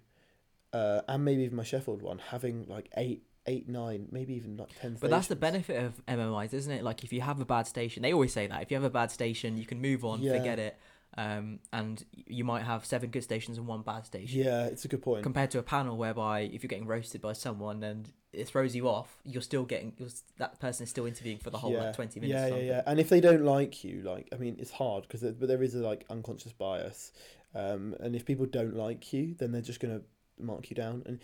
[0.72, 4.68] uh, and maybe even my Sheffield one, having like eight, eight, nine, maybe even like
[4.80, 4.96] ten.
[5.00, 6.84] But that's the benefit of MMIs, isn't it?
[6.84, 8.90] Like if you have a bad station, they always say that if you have a
[8.90, 10.36] bad station, you can move on, Yeah.
[10.36, 10.78] forget it,
[11.16, 14.40] um, and you might have seven good stations and one bad station.
[14.40, 15.22] Yeah, it's a good point.
[15.22, 18.88] Compared to a panel whereby if you're getting roasted by someone and it throws you
[18.88, 21.84] off, you're still getting you're, that person is still interviewing for the whole yeah.
[21.86, 22.50] like 20 minutes.
[22.50, 22.82] Yeah, yeah, yeah.
[22.86, 25.74] And if they don't like you, like I mean, it's hard because but there is
[25.74, 27.12] a like unconscious bias,
[27.54, 30.02] um, and if people don't like you, then they're just gonna
[30.38, 31.02] mark you down.
[31.06, 31.18] And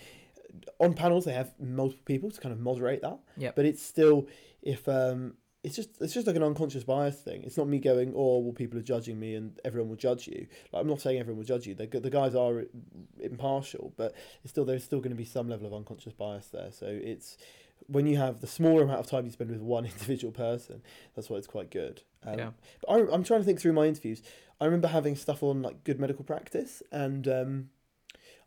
[0.81, 3.19] on panels, they have multiple people to kind of moderate that.
[3.37, 3.53] Yeah.
[3.55, 4.27] But it's still
[4.63, 5.35] if um,
[5.67, 7.43] it's just it's just like an unconscious bias thing.
[7.43, 10.47] It's not me going, oh, well, people are judging me and everyone will judge you.
[10.73, 11.75] Like I'm not saying everyone will judge you.
[11.75, 12.67] The the guys are
[13.19, 16.71] impartial, but it's still there's still going to be some level of unconscious bias there.
[16.71, 17.37] So it's
[17.89, 20.83] when you have the smaller amount of time you spend with one individual person,
[21.17, 22.03] that's why it's quite good.
[22.25, 22.51] Um, Yeah.
[22.81, 24.23] But I, I'm trying to think through my interviews.
[24.61, 27.71] I remember having stuff on like good medical practice, and um,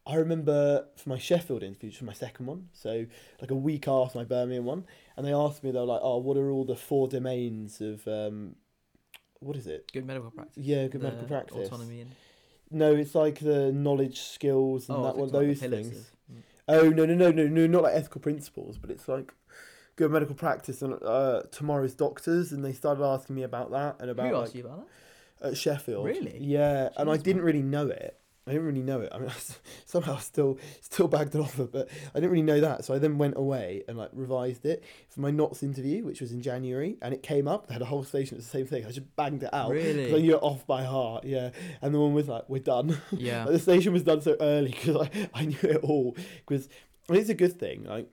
[0.09, 3.05] I remember for my Sheffield interview, for my second one, so
[3.41, 4.85] like a week after my Birmingham one,
[5.19, 8.07] and they asked me, they were like, "Oh, what are all the four domains of
[8.07, 8.55] um,
[9.41, 9.91] what is it?
[9.91, 10.63] Good medical practice.
[10.65, 11.67] Yeah, good The medical practice.
[11.67, 12.11] Autonomy and
[12.71, 16.11] No, it's like the knowledge, skills, and oh, that one, it's like those things.
[16.31, 16.41] mm.
[16.69, 19.33] Oh no no no no no not like ethical principles, but it's like
[19.97, 24.09] good medical practice and uh, tomorrow's doctors, and they started asking me about that and
[24.09, 24.87] about Who like, asked you about
[25.41, 25.49] that?
[25.49, 26.05] at Sheffield.
[26.05, 26.37] Really?
[26.39, 28.18] Yeah, and I didn't really know it.
[28.49, 29.09] I didn't really know it.
[29.13, 29.33] I mean, I
[29.85, 32.83] somehow still still bagged an offer, but I didn't really know that.
[32.83, 36.31] So I then went away and like revised it for my Notts interview, which was
[36.31, 37.67] in January, and it came up.
[37.67, 38.37] They had a whole station.
[38.37, 38.85] It's the same thing.
[38.85, 39.69] I just banged it out.
[39.71, 40.21] I Really?
[40.21, 41.51] knew it off by heart, yeah.
[41.81, 43.43] And the one was like, "We're done." Yeah.
[43.45, 46.17] Like, the station was done so early because I, I knew it all.
[46.47, 46.67] Because
[47.09, 47.83] it's a good thing.
[47.85, 48.07] Like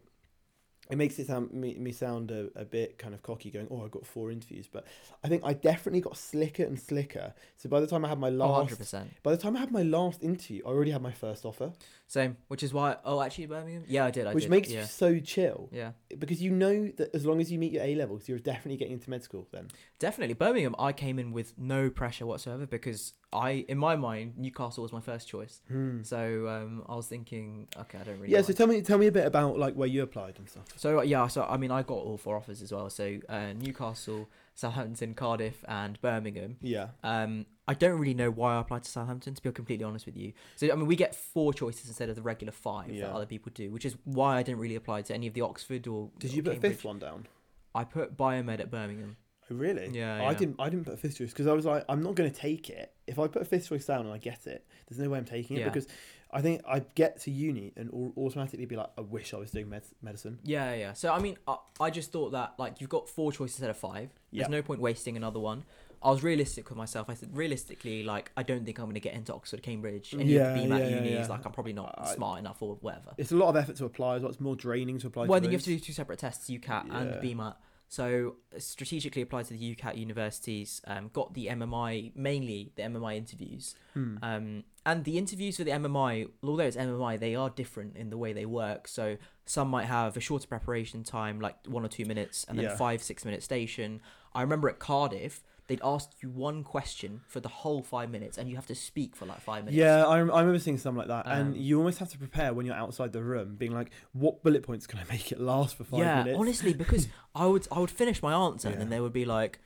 [0.88, 3.84] it makes it sound me, me sound a, a bit kind of cocky, going, "Oh,
[3.84, 4.86] I got four interviews," but
[5.24, 7.34] I think I definitely got slicker and slicker.
[7.56, 9.06] So by the time I had my last, 100%.
[9.22, 11.72] by the time I had my last interview, I already had my first offer,
[12.08, 12.36] Same.
[12.48, 12.96] Which is why.
[13.04, 13.84] Oh, actually, Birmingham.
[13.88, 14.26] Yeah, I did.
[14.28, 14.50] I which did.
[14.50, 14.82] makes yeah.
[14.82, 15.90] you so chill Yeah.
[16.18, 18.94] because you know that as long as you meet your A levels, you're definitely getting
[18.94, 19.48] into med school.
[19.52, 20.34] Then Definitely.
[20.34, 24.92] Birmingham, I came in with no pressure whatsoever because I, in my mind, Newcastle was
[24.92, 25.60] my first choice.
[26.02, 28.32] So um, I was thinking, okay, I don't really.
[28.32, 28.42] yeah.
[28.42, 30.66] So tell me, tell me a bit about like where you applied and stuff.
[30.76, 32.88] So yeah, so I mean, I got all four offers as well.
[32.88, 36.56] So uh, Newcastle, Southampton, Cardiff, and Birmingham.
[36.60, 36.88] Yeah.
[37.04, 39.34] Um, I don't really know why I applied to Southampton.
[39.34, 42.16] To be completely honest with you, so I mean, we get four choices instead of
[42.16, 43.02] the regular five Yeah.
[43.06, 45.42] that other people do, which is why I didn't really apply to any of the
[45.42, 46.10] Oxford or.
[46.18, 46.72] Did or you put Cambridge.
[46.72, 47.26] fifth one down?
[47.74, 49.16] I put biomed at Birmingham.
[49.50, 49.90] Oh, really?
[49.92, 50.34] Yeah, I yeah.
[50.34, 50.56] didn't.
[50.58, 52.68] I didn't put a fifth choice because I was like, I'm not going to take
[52.70, 52.92] it.
[53.06, 55.24] If I put a fifth choice down and I get it, there's no way I'm
[55.24, 55.68] taking it Yeah.
[55.68, 55.86] because
[56.30, 59.68] I think I'd get to uni and automatically be like, I wish I was doing
[59.68, 60.38] med- medicine.
[60.42, 60.92] Yeah, yeah.
[60.92, 63.76] So I mean, I, I just thought that like you've got four choices instead of
[63.76, 64.10] five.
[64.32, 64.48] There's Yeah.
[64.48, 65.64] no point wasting another one.
[66.02, 67.08] I was realistic with myself.
[67.08, 70.24] I said realistically, like I don't think I'm going to get into Oxford, Cambridge, any
[70.24, 71.10] Yeah, of the BMAT yeah, unis.
[71.12, 71.26] yeah.
[71.28, 73.14] Like I'm probably not I- smart enough or whatever.
[73.16, 74.30] It's a lot of effort to apply as well.
[74.30, 75.26] It's more draining to apply.
[75.26, 77.54] Well, I to think you have to do two separate tests, UCAT and BMAT.
[77.88, 80.82] So strategically applied to the UCAT universities.
[80.88, 83.74] Um, got the MMI mainly the MMI interviews.
[83.94, 84.16] Hmm.
[84.22, 88.16] Um, and the interviews for the MMI, although it's MMI, they are different in the
[88.16, 88.86] way they work.
[88.86, 92.66] So some might have a shorter preparation time, like one or two minutes, and then
[92.66, 92.76] Yeah.
[92.76, 94.00] five, six minute station.
[94.32, 98.48] I remember at Cardiff, they'd ask you one question for the whole five minutes, and
[98.48, 99.76] you have to speak for like five minutes.
[99.76, 102.54] Yeah, I, I remember seeing something like that, Um, and you almost have to prepare
[102.54, 105.74] when you're outside the room, being like, "What bullet points can I make it last
[105.76, 108.90] for five yeah, minutes?" honestly, because I would I would finish my answer, and then
[108.90, 109.58] they would be like,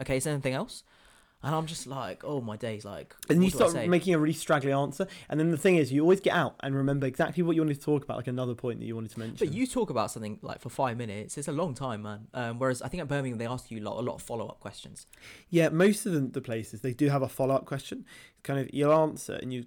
[0.00, 0.82] "Okay, is there anything else?"
[1.42, 4.72] And I'm just like, "Oh my days!" Like, and you start making a really straggly
[4.72, 7.62] answer, and then the thing is, you always get out and remember exactly what you
[7.62, 9.46] wanted to talk about, like another point that you wanted to mention.
[9.46, 12.26] But you talk about something like for five minutes, it's a long time, man.
[12.34, 14.46] Um, whereas I think at Birmingham they ask you a lot, a lot of follow
[14.48, 15.06] up questions.
[15.48, 18.04] Yeah, most of the, the places they do have a follow up question.
[18.42, 19.64] Kind of you'll answer and you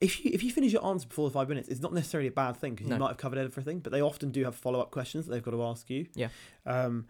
[0.00, 2.32] if you if you finish your answer before the five minutes, it's not necessarily a
[2.32, 2.96] bad thing because No.
[2.96, 3.78] you might have covered everything.
[3.80, 6.06] But they often do have follow up questions that they've got to ask you.
[6.14, 6.28] Yeah.
[6.66, 7.06] Um,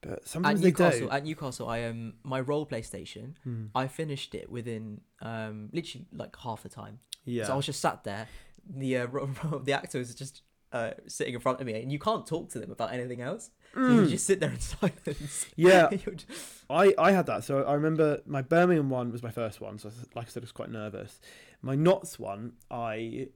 [0.00, 1.12] but At they Newcastle, don't.
[1.16, 3.66] at Newcastle, I um my role play station, Hmm.
[3.74, 7.00] I finished it within um literally like half the time.
[7.24, 7.44] Yeah.
[7.46, 8.26] So I was just sat there,
[8.68, 11.90] the uh, ro- ro- the actor was just uh, sitting in front of me, and
[11.90, 13.50] you can't talk to them about anything else.
[13.74, 14.08] So you Mm.
[14.10, 15.46] just sit there in silence.
[15.56, 15.88] Yeah.
[15.90, 16.26] Just-
[16.68, 17.44] I, I had that.
[17.44, 19.78] So I remember my Birmingham one was my first one.
[19.78, 21.20] So like I said, I was quite nervous.
[21.62, 23.28] My Notts one, I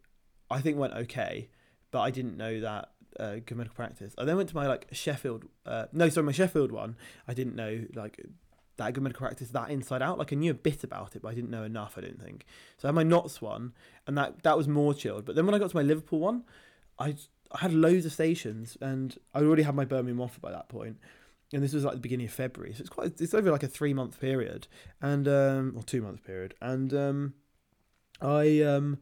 [0.51, 1.49] I think went okay,
[1.91, 4.15] but I didn't know that uh, good medical practice.
[4.19, 5.45] I then went to my like Sheffield.
[5.67, 6.97] Uh, no, sorry, my Sheffield one.
[7.27, 8.25] I didn't know like
[8.77, 10.19] that good medical practice that inside out.
[10.19, 11.95] Like I knew a bit about it, but I didn't know enough.
[11.97, 12.47] I didn't think.
[12.79, 13.73] So I had my Notts one,
[14.07, 15.25] and that that was more chilled.
[15.25, 16.45] But then when I got to my Liverpool one,
[16.99, 17.17] I
[17.51, 20.99] I had loads of stations, and I already had my Birmingham offer by that point
[21.53, 23.69] and this was like the beginning of February, so it's quite it's over like a
[23.69, 24.67] three month period,
[25.01, 27.35] and um or two month period, and um
[28.21, 28.99] I um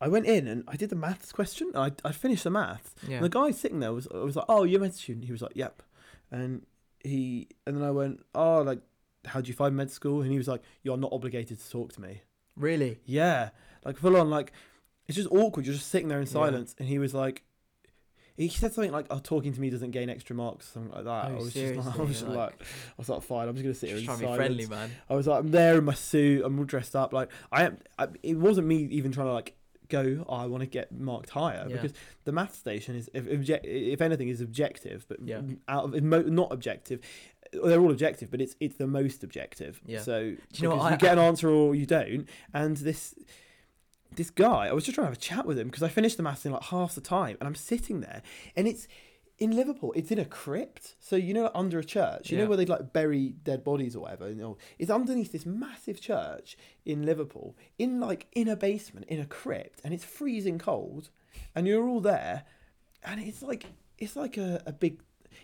[0.00, 3.16] I went in and I did the maths question, I I finished the maths, yeah.
[3.16, 5.24] and the guy sitting there was I was like, oh, you're a med student.
[5.26, 5.82] He was like, yep,
[6.30, 6.64] and
[7.04, 8.80] he and then I went, oh, like
[9.26, 10.22] how do you find med school?
[10.22, 12.22] And he was like, you're not obligated to talk to me.
[12.56, 13.00] really?
[13.04, 13.50] Yeah,
[13.84, 14.52] like full on, like
[15.06, 15.66] it's just awkward.
[15.66, 16.32] You're just sitting there in Yeah.
[16.32, 17.42] silence, and he was like,
[18.36, 21.26] he said something like, "Oh, talking to me doesn't gain extra marks," something like that.
[21.26, 22.04] Oh, I was just like, I seriously?
[22.06, 24.16] was just Like- like, I was like, fine, I'm just gonna sit here Just in
[24.16, 24.90] trying to be friendly, man.
[25.10, 27.12] I was like, I'm there in my suit, I'm all dressed up.
[27.12, 27.78] Like I am.
[27.98, 29.56] I, it wasn't me even trying to like
[29.90, 30.24] go.
[30.28, 31.74] Oh, I want to get marked higher Yeah.
[31.76, 31.92] because
[32.24, 35.42] the math station is, if, if anything, is objective, but Yeah.
[35.68, 37.00] out of not objective.
[37.52, 39.80] They're all objective, but it's it's the most objective.
[39.84, 40.00] Yeah.
[40.02, 43.14] So you know what because I- you get an answer or you don't, and this
[44.14, 46.16] this guy, I was just trying to have a chat with him because I finished
[46.16, 48.22] the maths in like half the time, and I'm sitting there,
[48.56, 48.88] and it's
[49.40, 49.92] in Liverpool.
[49.96, 52.30] It's in a crypt, so you know, under a church.
[52.30, 52.44] You Yeah.
[52.44, 54.28] know where they'd like bury dead bodies or whatever.
[54.28, 59.06] You oh, know, it's underneath this massive church in Liverpool, in like in a basement,
[59.08, 61.10] in a crypt, and it's freezing cold,
[61.54, 62.44] and you're all there,
[63.02, 63.64] and it's like
[63.98, 65.00] it's like a, a big.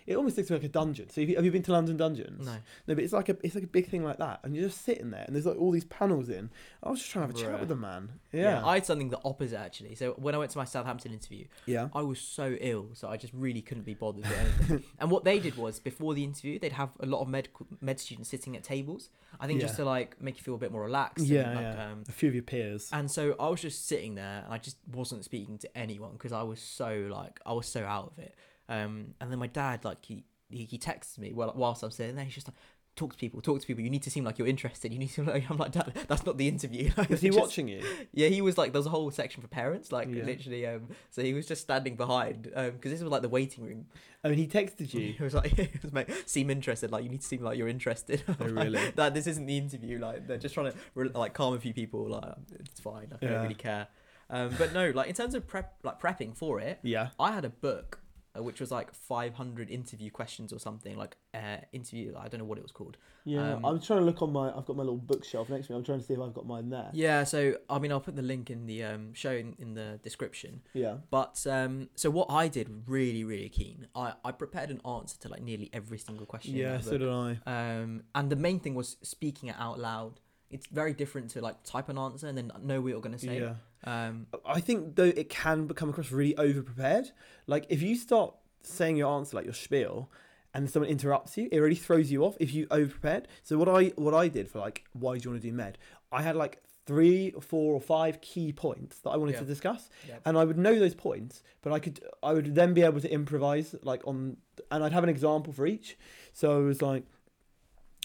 [0.07, 1.09] It almost looks like a dungeon.
[1.11, 2.47] So have you, have you been to London Dungeons?
[2.47, 2.53] No.
[2.87, 4.85] No, but it's like a it's like a big thing like that, and you're just
[4.85, 6.51] sitting there, and there's like all these panels in.
[6.83, 7.61] I was just trying to have a chat Bruh.
[7.61, 8.13] with the man.
[8.33, 9.95] Yeah, I had something the opposite actually.
[9.95, 13.17] So when I went to my Southampton interview, yeah, I was so ill, so I
[13.17, 14.85] just really couldn't be bothered with anything.
[14.99, 17.99] and what they did was before the interview, they'd have a lot of medical med
[18.01, 19.11] students sitting at tables.
[19.41, 19.85] I think just Yeah.
[19.85, 21.27] to like make you feel a bit more relaxed.
[21.27, 21.91] Yeah, and, like, yeah.
[21.93, 22.89] Um, a few of your peers.
[22.93, 26.33] and so I was just sitting there, and I just wasn't speaking to anyone because
[26.33, 28.35] I was so like I was so out of it.
[28.69, 32.17] Um, and then my dad like he he, he texts me while whilst I'm sitting
[32.17, 32.25] there.
[32.25, 32.57] He's just like.
[32.99, 33.43] Talk to people.
[33.43, 33.85] Talk to people.
[33.85, 34.91] You need to seem like you're interested.
[34.91, 35.23] You need to.
[35.31, 36.91] Like, I'm like, Dad, that's not the interview.
[37.11, 37.83] Was he Just- watching you?
[38.15, 40.25] yeah, he was like there's a whole section for parents, like Yeah.
[40.25, 40.67] literally.
[40.67, 43.85] Um, so he was just standing behind because this was like the waiting room.
[44.25, 45.13] I mean, he texted you.
[45.19, 46.91] He was like, he was like, seem interested.
[46.91, 48.23] Like you need to seem like you're interested.
[48.29, 48.91] Oh, like, really?
[48.95, 49.99] that this isn't the interview.
[49.99, 52.09] Like they're just trying to re- like calm a few people.
[52.09, 53.09] Like it's fine.
[53.11, 53.89] Like, I don't really care.
[54.31, 57.09] Um, but no, like in terms of prep, like prepping for it, Yeah.
[57.21, 58.01] I had a book.
[58.37, 62.45] Uh, which was like 500 interview questions or something like uh interview i don't know
[62.45, 64.47] what it was called Yeah, Um, I'm trying to look on my.
[64.57, 65.79] I've got my little bookshelf next to me.
[65.79, 66.91] I'm trying to see if I've got mine there.
[66.93, 69.99] yeah so i mean i'll put the link in the um show in, in the
[70.03, 70.97] description Yeah.
[71.11, 73.79] But um, so what I did really, really keen.
[73.95, 76.55] I, I prepared an answer to like nearly every single question.
[76.55, 76.81] Yeah.
[76.81, 77.29] So did I.
[77.57, 80.15] Um, and the main thing was speaking it out loud.
[80.51, 83.41] It's very different to like type an answer and then know what you're gonna say.
[83.41, 83.55] Yeah.
[83.87, 87.11] Um, I think though it can become across really over prepared.
[87.47, 90.11] Like if you start saying your answer like your spiel,
[90.53, 93.29] and someone interrupts you, it really throws you off if you over prepared.
[93.43, 95.79] So what I what I did for like why do you want to do med?
[96.11, 99.41] I had like three or four or five key points that I wanted Yeah.
[99.41, 100.19] to discuss, Yeah.
[100.25, 103.13] and I would know those points, but I could I would then be able to
[103.13, 104.37] improvise like on,
[104.71, 105.99] and I'd have an example for each.
[106.33, 107.05] So it was like,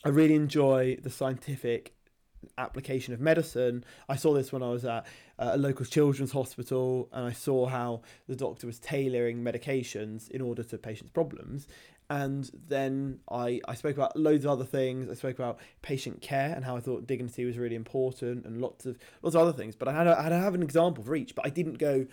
[0.04, 1.96] I really enjoy the scientific
[2.58, 3.84] application of medicine.
[4.10, 5.06] I saw this when I was at
[5.39, 10.63] a local children's hospital, and I saw how the doctor was tailoring medications in order
[10.63, 11.67] to patients' problems.
[12.10, 15.10] And then I, I spoke about loads of other things.
[15.10, 18.86] I spoke about patient care and how I thought dignity was really important, and lots
[18.86, 19.75] of lots of other things.
[19.75, 21.36] But I had, a, I had to have an example for each.
[21.36, 22.08] But I didn't go.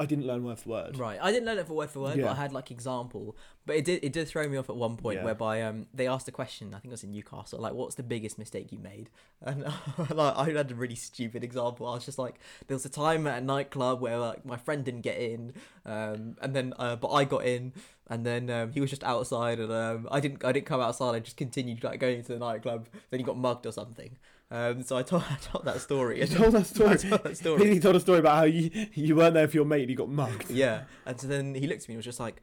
[0.00, 0.98] I didn't learn word for word.
[0.98, 1.18] right.
[1.22, 3.36] I didn't learn it for word for word, but I had like example.
[3.64, 5.24] But it did it did throw me off at one point Yeah.
[5.24, 6.74] whereby um they asked a question.
[6.74, 7.60] I think it was in Newcastle.
[7.60, 9.10] Like, what's the biggest mistake you made?
[9.40, 9.62] And
[10.10, 11.86] like I had a really stupid example.
[11.86, 14.84] I was just like, there was a time at a nightclub where like my friend
[14.84, 15.52] didn't get in,
[15.86, 17.72] um, and then uh, but I got in,
[18.08, 21.14] and then um, he was just outside, and um, I didn't I didn't come outside.
[21.14, 22.88] I just continued like going into the nightclub.
[23.10, 24.16] Then he got mugged or something.
[24.50, 26.20] Um, so I told I told that story.
[26.20, 26.90] You told that story.
[26.90, 27.74] I told that story.
[27.74, 29.96] He told a story about how you you weren't there for your mate and you
[29.96, 30.50] got mugged.
[30.50, 30.84] Yeah.
[31.06, 32.42] And so then he looked at me and was just like,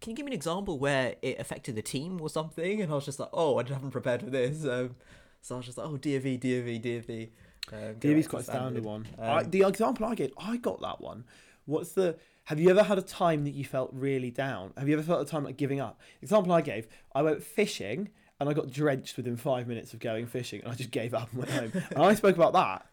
[0.00, 2.80] Can you give me an example where it affected the team or something?
[2.80, 4.64] And I was just like, Oh, I just haven't prepared for this.
[4.64, 4.96] Um,
[5.40, 7.28] so I was just like, Oh, DV, DV, DV.
[7.72, 9.06] Um, go DV's back to quite a standard one.
[9.18, 11.24] Um, I, the example I gave, I got that one.
[11.66, 12.16] What's the?
[12.44, 14.72] Have you ever had a time that you felt really down?
[14.76, 16.00] Have you ever felt a time like giving up?
[16.20, 18.08] Example I gave, I went fishing
[18.40, 21.28] and I got drenched within five minutes of going fishing, and I just gave up
[21.32, 21.84] and went home.
[21.90, 22.86] and I spoke about that,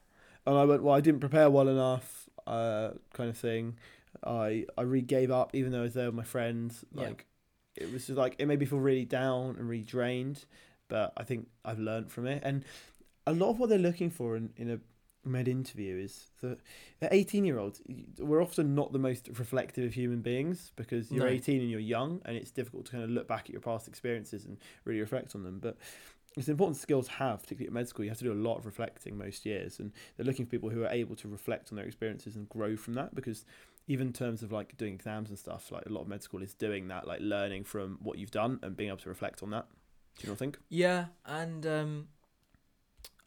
[0.46, 3.78] and I went, well, I didn't prepare well enough, uh, kind of thing.
[4.26, 6.84] I I really gave up, even though I was there with my friends.
[6.94, 7.08] Yeah.
[7.08, 7.26] Like,
[7.76, 10.46] it was just like it made me feel really down and really drained.
[10.90, 12.64] But I think I've learned from it, and
[13.26, 14.80] a lot of what they're looking for in, in a
[15.28, 16.60] med interview is that
[17.02, 17.82] 18 year olds
[18.20, 21.32] we're often not the most reflective of human beings because you're No.
[21.32, 23.88] 18 and you're young and it's difficult to kind of look back at your past
[23.88, 25.60] experiences and really reflect on them.
[25.60, 25.78] But
[26.36, 28.04] it's an important skill to have particularly at med school.
[28.06, 30.70] You have to do a lot of reflecting most years and they're looking for people
[30.70, 33.46] who are able to reflect on their experiences and grow from that because
[33.88, 36.44] even in terms of like doing exams and stuff like a lot of med school
[36.44, 39.50] is doing that like learning from what you've done and being able to reflect on
[39.52, 39.66] that.
[40.20, 40.58] Do you not think?
[40.70, 42.08] Yeah, and um,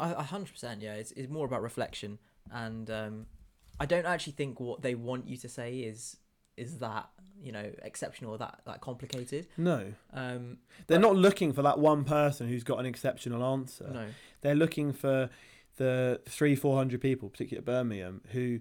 [0.02, 0.82] a hundred percent.
[0.82, 2.18] Yeah, it's it's more about reflection,
[2.52, 3.26] and um,
[3.78, 6.16] I don't actually think what they want you to say is
[6.56, 7.08] is that
[7.42, 9.46] you know exceptional or that that complicated.
[9.56, 13.90] no Um, they're But- not looking for that one person who's got an exceptional answer
[13.92, 14.06] no.
[14.42, 15.30] They're looking for
[15.76, 18.60] the three, four hundred people, particularly at Birmingham, who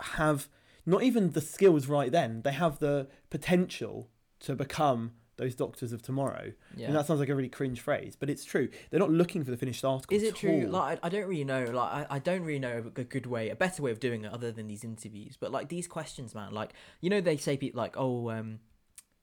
[0.00, 0.48] have
[0.86, 2.42] not even the skills right then.
[2.42, 4.08] They have the potential
[4.40, 6.52] to become those doctors of tomorrow.
[6.76, 6.88] Yeah.
[6.88, 8.68] And that sounds like a really cringe phrase, but it's true.
[8.90, 10.14] They're not looking for the finished article.
[10.14, 10.64] Is it true?
[10.66, 10.72] all.
[10.72, 11.64] Like, I, I don't really know.
[11.64, 14.32] Like, I, I don't really know a good way, a better way of doing it
[14.32, 15.36] other than these interviews.
[15.40, 16.52] But like these questions, man.
[16.52, 18.58] Like, you know, they say people like, oh, um,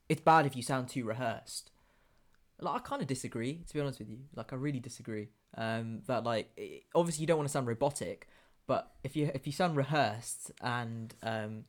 [0.09, 1.71] it's bad if you sound too rehearsed.
[2.59, 3.63] Like, I kind of disagree.
[3.67, 5.29] To be honest with you, like, I really disagree.
[5.57, 8.27] Um, that like, i obviously you don't want to sound robotic,
[8.67, 11.65] but if you if you sound rehearsed and um,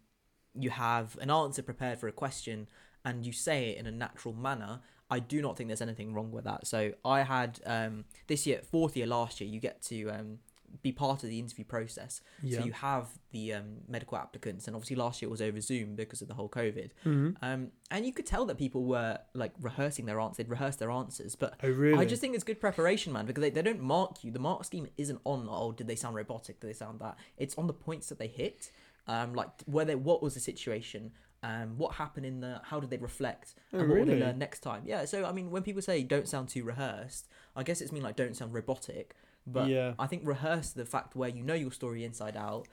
[0.58, 2.68] you have an answer prepared for a question
[3.06, 6.32] and you say it in a natural manner, I do not think there's anything wrong
[6.32, 6.66] with that.
[6.66, 10.38] So I had um, this year, fourth year last year, you get to um,
[10.82, 12.20] be part of the interview process.
[12.42, 12.58] Yeah.
[12.58, 15.94] So you have the um, medical applicants, and obviously last year it was over Zoom
[15.94, 16.90] because of the whole COVID.
[17.04, 20.38] hmm Um, and you could tell that people were like rehearsing their answers.
[20.38, 21.98] They'd rehearse their answers, but Oh really?
[21.98, 24.32] I just think it's good preparation, man, because they, they don't mark you.
[24.32, 26.58] The mark scheme isn't on, oh, did they sound robotic?
[26.60, 27.16] Did they sound that?
[27.38, 28.72] It's on the points that they hit.
[29.08, 32.96] Um, like whether what was the situation, um, what happened in the, how did they
[32.96, 34.82] reflect, Oh, and what will they learn next time?
[34.84, 35.04] Yeah.
[35.04, 38.16] So I mean, when people say don't sound too rehearsed, I guess it's mean like
[38.16, 39.14] don't sound robotic.
[39.46, 39.94] But Yeah.
[39.98, 42.66] I think rehearse the fact where you know your story inside out,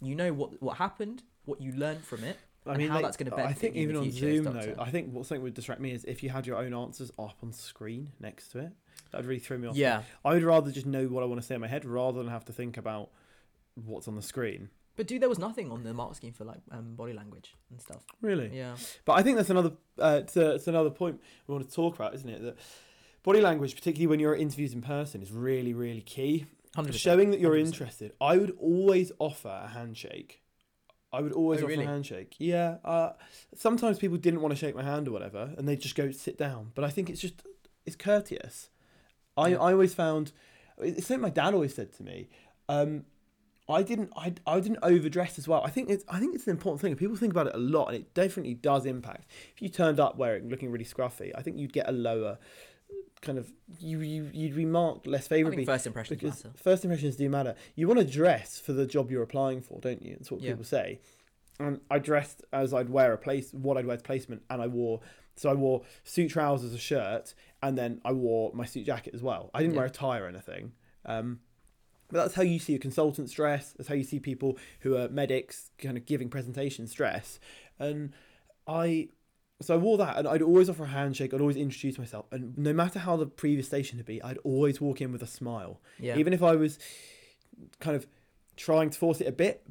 [0.00, 3.04] you know what what happened, what you learned from it, I and mean, how like,
[3.04, 5.42] that's gonna I benefit think you in even on Zoom though, I think what something
[5.42, 8.58] would distract me is if you had your own answers up on screen next to
[8.60, 8.72] it.
[9.10, 9.74] That'd really throw me off.
[9.76, 10.02] Yeah.
[10.24, 12.28] I would rather just know what I want to say in my head rather than
[12.28, 13.10] have to think about
[13.74, 14.68] what's on the screen.
[15.00, 17.80] But dude, there was nothing on the mark scheme for like um, body language and
[17.80, 18.02] stuff.
[18.20, 18.50] Really?
[18.54, 18.76] Yeah.
[19.06, 21.94] But I think that's another uh, it's, a, it's another point we want to talk
[21.94, 22.42] about, isn't it?
[22.42, 22.56] That
[23.22, 26.44] body language, particularly when you're at interviews in person, is really really key.
[26.74, 27.00] Hundred percent.
[27.00, 27.64] Showing that you're 100%.
[27.66, 28.12] interested.
[28.20, 30.42] I would always offer a handshake.
[31.14, 31.84] I would always Oh, offer really?
[31.84, 32.34] a handshake.
[32.38, 32.76] Yeah.
[32.84, 33.12] Uh,
[33.56, 36.36] sometimes people didn't want to shake my hand or whatever, and they just go sit
[36.36, 36.72] down.
[36.74, 37.42] But I think it's just
[37.86, 38.68] it's courteous.
[39.34, 39.56] I, Yeah.
[39.60, 40.32] I always found
[40.78, 42.28] it's something my dad always said to me.
[42.68, 43.06] Um,
[43.70, 45.62] I didn't I, I didn't overdress as well.
[45.64, 46.94] I think it's I think it's an important thing.
[46.96, 49.26] People think about it a lot, and it definitely does impact.
[49.54, 52.38] If you turned up wearing looking really scruffy, I think you'd get a lower
[53.22, 56.50] kind of you you you'd be marked less favourably first impressions matter.
[56.56, 57.54] first impressions do matter.
[57.74, 60.14] You want to dress for the job you're applying for, don't you?
[60.16, 60.50] That's what Yeah.
[60.52, 61.00] people say.
[61.58, 64.66] And I dressed as I'd wear a place, what I'd wear to placement, and I
[64.66, 65.00] wore.
[65.36, 69.22] So I wore suit trousers, a shirt, and then I wore my suit jacket as
[69.22, 69.50] well.
[69.54, 69.80] I didn't Yeah.
[69.80, 70.72] wear a tie or anything.
[71.04, 71.40] Um,
[72.10, 73.72] but that's how you see a consultant stress.
[73.72, 77.38] That's how you see people who are medics kind of giving presentations stress.
[77.78, 78.12] And
[78.66, 79.08] I,
[79.62, 81.32] so I wore that, and I'd always offer a handshake.
[81.34, 84.80] I'd always introduce myself, and no matter how the previous station had been, I'd always
[84.80, 86.16] walk in with a smile Yeah.
[86.16, 86.78] even if I was
[87.78, 88.06] kind of
[88.56, 89.64] trying to force it a bit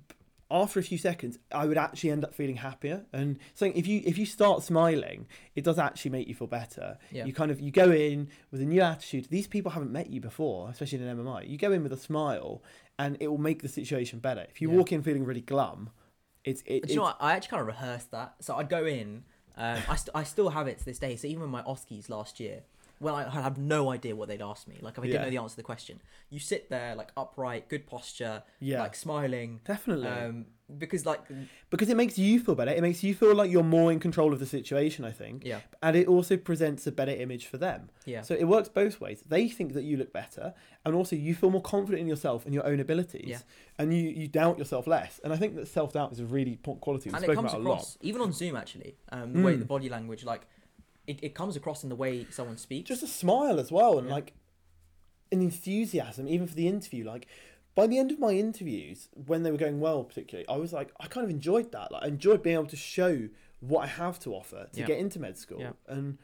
[0.51, 4.01] after a few seconds I would actually end up feeling happier and saying if you
[4.05, 7.25] if you start smiling it does actually make you feel better Yeah.
[7.25, 10.19] you kind of you go in with a new attitude these people haven't met you
[10.21, 12.63] before especially in an MMI you go in with a smile
[12.97, 14.77] and it will make the situation better if you Yeah.
[14.77, 15.91] walk in feeling really glum
[16.45, 17.17] it's it, But you know what?
[17.19, 18.35] I actually kind of rehearsed that.
[18.39, 19.25] So I'd go in.
[19.57, 21.17] Um, I, st- I still have it to this day.
[21.17, 22.61] So even with my OSCEs last year,
[22.99, 24.77] well, I had no idea what they'd asked me.
[24.81, 25.11] Like if I Yeah.
[25.13, 28.81] didn't know the answer to the question, you sit there like upright, good posture, yeah
[28.81, 29.61] like smiling.
[29.65, 30.45] definitely Um,
[30.77, 31.21] because like
[31.71, 34.33] because it makes you feel better it makes you feel like you're more in control
[34.33, 37.89] of the situation I think yeah, and it also presents a better image for them
[38.05, 39.23] yeah, So it works both ways.
[39.27, 40.53] They think that you look better,
[40.85, 43.39] and also you feel more confident in yourself and your own abilities, Yeah.
[43.79, 45.19] and you, you doubt yourself less.
[45.23, 47.43] And I think that self doubt is a really important quality we've and it spoken
[47.43, 47.73] comes about a lot.
[47.75, 48.95] across even on Zoom actually.
[49.11, 49.59] Um, the way Mm.
[49.59, 50.43] the body language, like
[51.09, 52.87] it, it comes across in the way someone speaks.
[52.87, 54.13] Just a smile as well, and Yeah.
[54.15, 54.33] like
[55.31, 57.03] an enthusiasm, even for the interview.
[57.05, 57.27] Like
[57.75, 60.89] by the end of my interviews, when they were going well, particularly, I was like,
[60.99, 61.91] I kind of enjoyed that.
[61.91, 64.85] Like I enjoyed being able to show what I have to offer to Yeah.
[64.87, 65.71] get into med school, Yeah.
[65.87, 66.17] and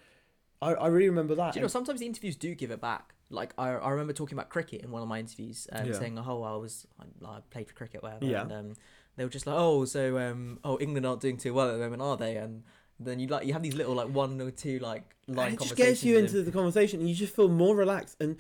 [0.62, 1.54] I, I really remember that.
[1.54, 3.14] Do you know, sometimes the interviews do give it back.
[3.30, 6.44] Like I, I remember talking about cricket in one of my interviews, um, saying, "Oh,
[6.44, 8.42] I was I, I played for cricket, whatever." Yeah.
[8.44, 8.74] And um,
[9.16, 11.80] they were just like, "Oh, so um, oh, England aren't doing too well at the
[11.80, 12.64] moment, are they?" And
[13.00, 15.62] then you like you have these little like one or two like line and it
[15.62, 18.18] just gets you into the conversation and you just feel more relaxed.
[18.20, 18.38] And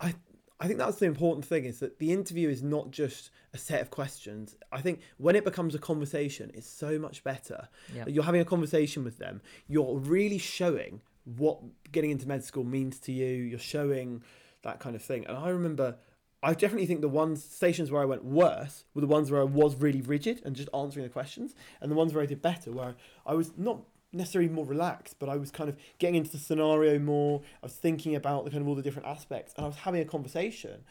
[0.00, 0.14] i
[0.60, 3.80] i think that's the important thing is that the interview is not just a set
[3.80, 4.54] of questions.
[4.70, 7.68] I think when it becomes a conversation it's so much better.
[7.94, 8.04] Yeah.
[8.06, 9.40] you're having a conversation with them.
[9.66, 11.58] You're really showing what
[11.90, 13.26] getting into med school means to you.
[13.26, 14.22] You're showing
[14.62, 15.26] that kind of thing.
[15.26, 15.96] And i remember
[16.42, 19.44] I definitely think the ones stations where I went worse were the ones where I
[19.44, 22.70] was really rigid and just answering the questions, and the ones where I did better,
[22.70, 22.94] where
[23.26, 23.80] I was not
[24.12, 27.42] necessarily more relaxed, but I was kind of getting into the scenario more.
[27.62, 30.00] I was thinking about the kind of all the different aspects, and I was having
[30.00, 30.84] a conversation,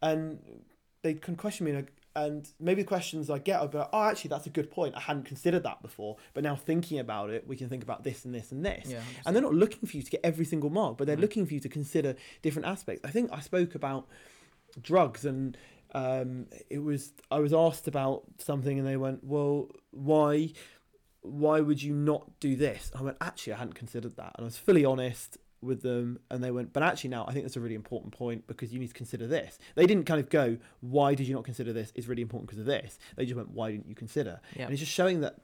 [0.00, 0.38] and
[1.02, 1.86] they can question me, and,
[2.16, 4.94] I, and maybe the questions I get are, about, oh, actually, that's a good point.
[4.96, 8.24] I hadn't considered that before, but now thinking about it, we can think about this
[8.24, 8.86] and this and this.
[8.88, 11.20] Yeah, And they're not looking for you to get every single mark, but they're No.
[11.22, 13.02] looking for you to consider different aspects.
[13.04, 14.08] I think I spoke about
[14.82, 15.56] drugs and
[15.94, 20.52] um, it was I was asked about something and they went, "Well, why
[21.22, 24.44] why would you not do this?" I went, "Actually, I hadn't considered that." And I
[24.44, 27.60] was fully honest with them and they went, "But actually now I think that's a
[27.60, 31.14] really important point because you need to consider this." They didn't kind of go, "Why
[31.14, 31.92] did you not consider this?
[31.94, 34.72] It's really important because of this." They just went, "Why didn't you consider?" yeah, And
[34.72, 35.36] it's just showing that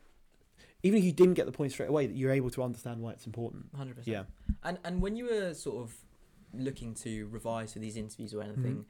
[0.83, 3.13] even if you didn't get the point straight away that you're able to understand why
[3.13, 3.67] it's important.
[3.77, 4.13] hundred percent.
[4.13, 4.25] Yeah.
[4.65, 5.95] And and when you were sort of
[6.53, 8.85] looking to revise for these interviews or anything, Mhm.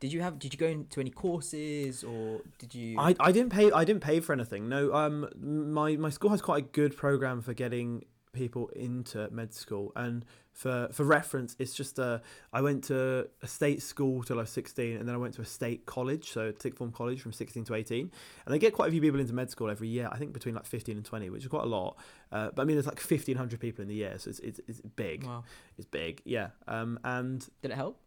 [0.00, 2.98] Did you have did you go into any courses or did you?
[2.98, 4.68] I, I didn't pay I didn't pay for anything.
[4.68, 9.54] No, um, my my school has quite a good program for getting people into med
[9.54, 14.38] school, and For for reference, it's just a I went to a state school till
[14.38, 17.20] I was 16, and then I went to a state college, so sixth form college
[17.20, 18.10] from 16 to 18,
[18.46, 20.08] and they get quite a few people into med school every year.
[20.10, 21.98] I think between like 15 and 20, which is quite a lot.
[22.32, 24.80] Uh, but I mean, there's like 1,500 people in the year, so it's it's, it's
[24.80, 25.24] big.
[25.24, 25.44] Wow.
[25.76, 26.48] It's big, yeah.
[26.66, 28.00] Um, and Did it help?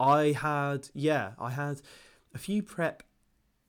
[0.00, 1.80] I had, yeah, I had
[2.34, 3.02] a few prep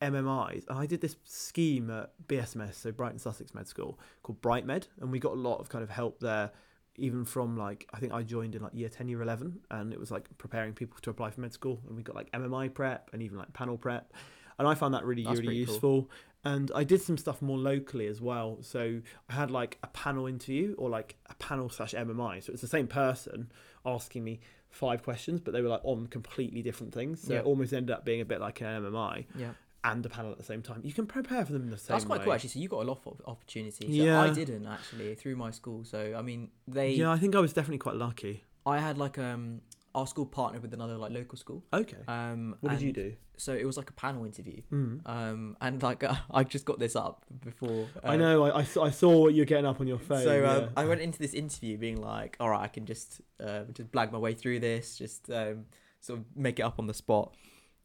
[0.01, 4.65] MMIs, and I did this scheme at BSMS, so Brighton Sussex Med School, called Bright
[4.65, 6.51] Med, and we got a lot of kind of help there,
[6.95, 9.99] even from like I think I joined in like year ten, year eleven, and it
[9.99, 13.09] was like preparing people to apply for med school, and we got like MMI prep
[13.13, 14.11] and even like panel prep,
[14.57, 15.73] and I found that really That's really pretty cool.
[15.73, 16.11] useful.
[16.43, 18.57] And I did some stuff more locally as well.
[18.61, 22.43] So I had like a panel interview or like a panel slash MMI.
[22.43, 23.51] So it's the same person
[23.85, 24.39] asking me
[24.71, 27.21] five questions, but they were like on completely different things.
[27.21, 27.39] So Yeah.
[27.39, 29.51] it almost ended up being a bit like an MMI Yeah.
[29.83, 30.81] and a panel at the same time.
[30.83, 32.25] You can prepare for them in the same That's quite way.
[32.25, 32.49] cool actually.
[32.49, 33.89] So you got a lot of opportunities.
[33.89, 34.21] Yeah.
[34.21, 35.83] I didn't actually through my school.
[35.83, 36.91] So I mean, they.
[36.93, 38.43] Yeah, I think I was definitely quite lucky.
[38.65, 39.61] I had like um
[39.93, 41.63] our school partnered with another like local school.
[41.73, 41.97] Okay.
[42.07, 42.55] Um.
[42.61, 43.13] what did you do?
[43.37, 44.61] So it was like a panel interview.
[44.71, 45.01] Mm.
[45.05, 45.57] Um.
[45.61, 47.87] And like I just got this up before.
[48.03, 48.43] I uh, know.
[48.45, 50.23] I, I, saw, I saw what you're getting up on your phone.
[50.23, 50.69] So um, yeah.
[50.77, 54.11] I went into this interview being like, all right, I can just uh, just blag
[54.11, 55.65] my way through this, just um,
[55.99, 57.35] sort of make it up on the spot.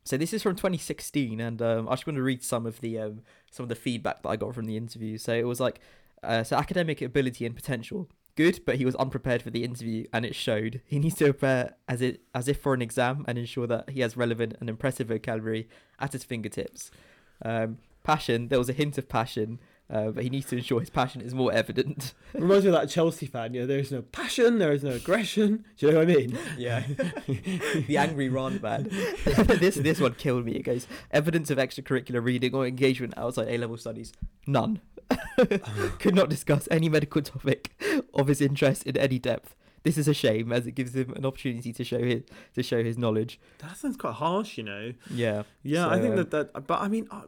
[0.05, 2.99] So this is from 2016, and um, I just want to read some of the
[3.01, 5.19] um, some of the feedback that I got from the interview.
[5.19, 5.81] So it was like,
[6.23, 10.25] uh, so academic ability and potential good, but he was unprepared for the interview, and
[10.25, 10.83] it showed.
[10.87, 14.01] He needs to prepare as it as if for an exam and ensure that he
[14.01, 15.69] has relevant and impressive vocabulary
[15.99, 16.91] at his fingertips.
[17.45, 19.59] Um, passion, there was a hint of passion,
[19.89, 22.15] uh, but he needs to ensure his passion is more evident.
[22.35, 23.55] Reminds me of that Chelsea fan.
[23.55, 25.65] You know, there is no passion, there is no aggression.
[25.77, 26.39] Do you know what I mean?
[26.59, 26.85] Yeah,
[27.27, 28.85] the angry Ron man.
[29.25, 30.53] this this one killed me.
[30.53, 34.13] It goes evidence of extracurricular reading or engagement outside A level studies.
[34.47, 34.81] None.
[36.01, 37.81] Could not discuss any medical topic
[38.13, 39.55] of his interest in any depth.
[39.87, 42.25] This is a shame, as it gives him an opportunity to show his
[42.55, 43.39] to show his knowledge.
[43.59, 44.95] That sounds quite harsh, you know.
[45.09, 46.67] Yeah, Yeah, I think um, that that.
[46.67, 47.23] But I mean, I,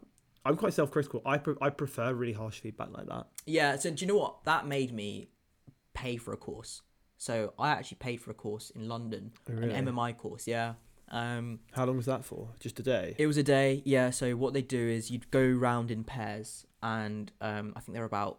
[0.48, 1.22] I'm quite self-critical.
[1.26, 3.26] I pre- I prefer really harsh feedback like that.
[3.46, 3.76] yeah.
[3.76, 4.44] So do you know what?
[4.44, 5.28] That made me
[5.94, 6.82] pay for a course.
[7.16, 9.74] So I actually paid for a course in London, Oh, really?
[9.74, 10.46] an MMI course.
[10.46, 10.74] Yeah.
[11.10, 12.50] Um, How long was that for?
[12.60, 13.14] Just a day.
[13.18, 14.10] It was a day, yeah.
[14.10, 18.02] So what they do is you'd go round in pairs, and um, I think there
[18.02, 18.38] are about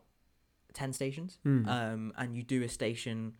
[0.73, 1.39] ten stations.
[1.43, 1.67] Hmm.
[1.67, 3.33] Um, and you do a station,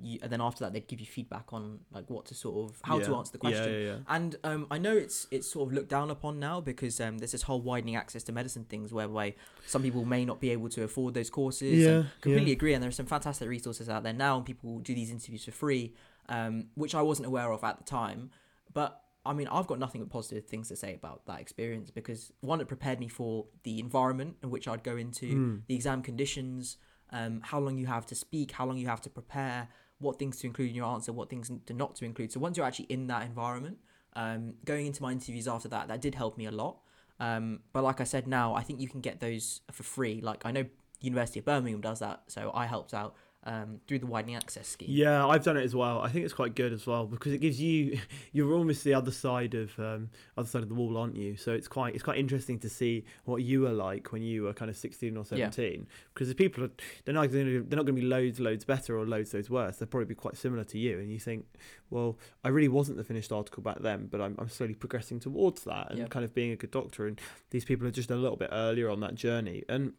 [0.00, 2.76] you, and then after that they'd give you feedback on like what to sort of
[2.82, 3.64] how to answer the question.
[3.72, 3.96] Yeah, yeah, yeah.
[4.08, 7.32] And um, I know it's it's sort of looked down upon now because um, there's
[7.32, 9.34] this whole widening access to medicine things whereby
[9.66, 11.78] some people may not be able to afford those courses.
[11.78, 12.56] Yeah, completely yeah.
[12.56, 12.74] agree.
[12.74, 15.52] And there are some fantastic resources out there now, and people do these interviews for
[15.52, 15.94] free,
[16.28, 18.30] um, which I wasn't aware of at the time.
[18.72, 22.32] But I mean, I've got nothing but positive things to say about that experience because
[22.40, 25.62] one, it prepared me for the environment in which I'd go into, Mm.
[25.66, 26.78] the exam conditions,
[27.12, 30.38] um, how long you have to speak, how long you have to prepare, what things
[30.38, 32.32] to include in your answer, what things to not to include.
[32.32, 33.78] So once you're actually in that environment,
[34.14, 36.78] um, going into my interviews after that, that did help me a lot.
[37.20, 40.20] Um, but like I said, now I think you can get those for free.
[40.22, 40.64] Like I know
[41.00, 43.14] University of Birmingham does that, so I helped out
[43.44, 44.88] um, through the widening access scheme.
[44.90, 46.00] Yeah, I've done it as well.
[46.02, 47.98] I think it's quite good as well because it gives you
[48.32, 51.36] you're almost the other side of um, other side of the wall, aren't you?
[51.36, 54.52] So it's quite it's quite interesting to see what you were like when you were
[54.52, 55.24] kind of sixteen or Yeah.
[55.50, 55.86] seventeen.
[56.12, 56.70] Because the people are
[57.06, 59.76] they're not gonna, they're not going to be loads loads better or loads loads worse.
[59.78, 61.46] They'll probably be quite similar to you, and you think,
[61.88, 65.64] well, I really wasn't the finished article back then, but I'm I'm slowly progressing towards
[65.64, 66.06] that and Yeah.
[66.08, 67.06] kind of being a good doctor.
[67.06, 67.18] And
[67.50, 69.94] these people are just a little bit earlier on that journey, and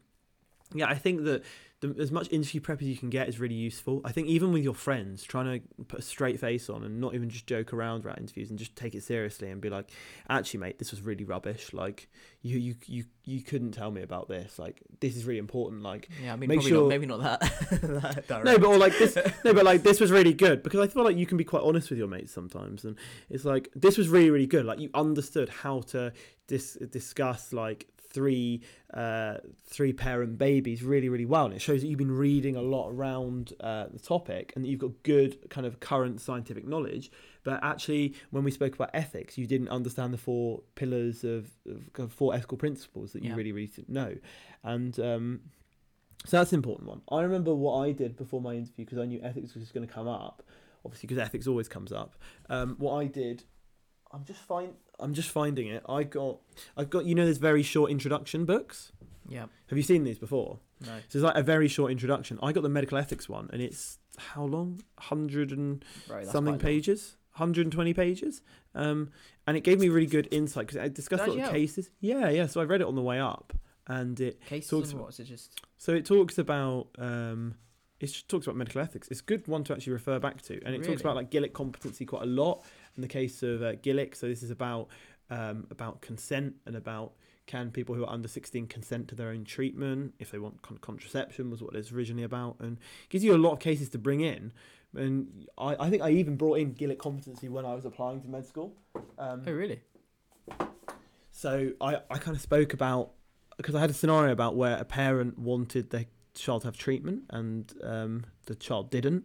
[0.74, 1.44] yeah, I think that
[1.82, 4.02] the, as much interview prep as you can get is really useful.
[4.06, 7.14] I think even with your friends, trying to put a straight face on and not
[7.16, 9.90] even just joke around about interviews and just take it seriously and be like,
[10.30, 11.74] actually, mate, this was really rubbish.
[11.74, 12.08] Like,
[12.44, 14.58] you you you you couldn't tell me about this.
[14.60, 15.84] Like, this is really important.
[15.84, 17.40] Like, Yeah, I mean, Make sure- not, maybe not that.
[17.82, 18.46] that direct.
[18.46, 21.04] no, but or like this, no, but like this was really good because I feel
[21.04, 22.96] like you can be quite honest with your mates sometimes, and
[23.30, 24.66] it's like this was really really good.
[24.66, 26.14] Like you understood how to
[26.48, 28.62] dis- discuss like three
[28.94, 32.62] uh three parent babies really really well and it shows that you've been reading a
[32.62, 37.12] lot around uh, the topic and that you've got good kind of current scientific knowledge
[37.44, 41.92] but actually when we spoke about ethics you didn't understand the four pillars of, of
[41.94, 43.36] kind of four ethical principles that you Yeah.
[43.36, 44.16] really really didn't know
[44.64, 45.40] and um
[46.24, 47.02] so that's an important one.
[47.10, 49.92] I remember what I did before my interview because I knew ethics was going to
[49.92, 50.44] come up.
[50.86, 52.16] Obviously, because ethics always comes up.
[52.48, 53.44] Um, what I did,
[54.12, 55.84] I'm just find I'm just finding it.
[55.90, 56.38] I got
[56.78, 58.92] I've got you know there's very short introduction books.
[59.28, 60.60] yeah, Have you seen these before?
[60.82, 60.88] no.
[61.10, 62.40] So it's like a very short introduction.
[62.42, 64.82] I got the medical ethics one, and it's how long?
[65.00, 67.18] Hundred and that's something pages.
[67.38, 68.42] 120 pages
[68.76, 69.10] um,
[69.48, 71.54] and it gave me really good insight because I discussed a lot of help?
[71.54, 73.54] cases yeah yeah so I read it on the way up
[73.88, 77.56] and it Cases talks about- it just so it talks about um,
[78.02, 79.08] it talks about medical ethics.
[79.10, 80.88] It's a good one to actually refer back to, and it Really?
[80.88, 82.66] talks about like Gillick competency quite a lot.
[82.96, 84.88] In the case of uh, Gillick, so this is about
[85.30, 87.14] um, about consent and about
[87.48, 90.78] can people who are under 16 consent to their own treatment if they want con-
[90.78, 92.78] contraception was what it's originally about and
[93.10, 94.54] gives you a lot of cases to bring in
[94.96, 98.28] and I, I think I even brought in Gillick competency when I was applying to
[98.28, 98.76] med school
[99.18, 99.82] um, Oh, really?
[101.32, 103.12] so I, I kind of spoke about
[103.58, 107.24] because I had a scenario about where a parent wanted their child to have treatment
[107.30, 109.24] and um, the child didn't.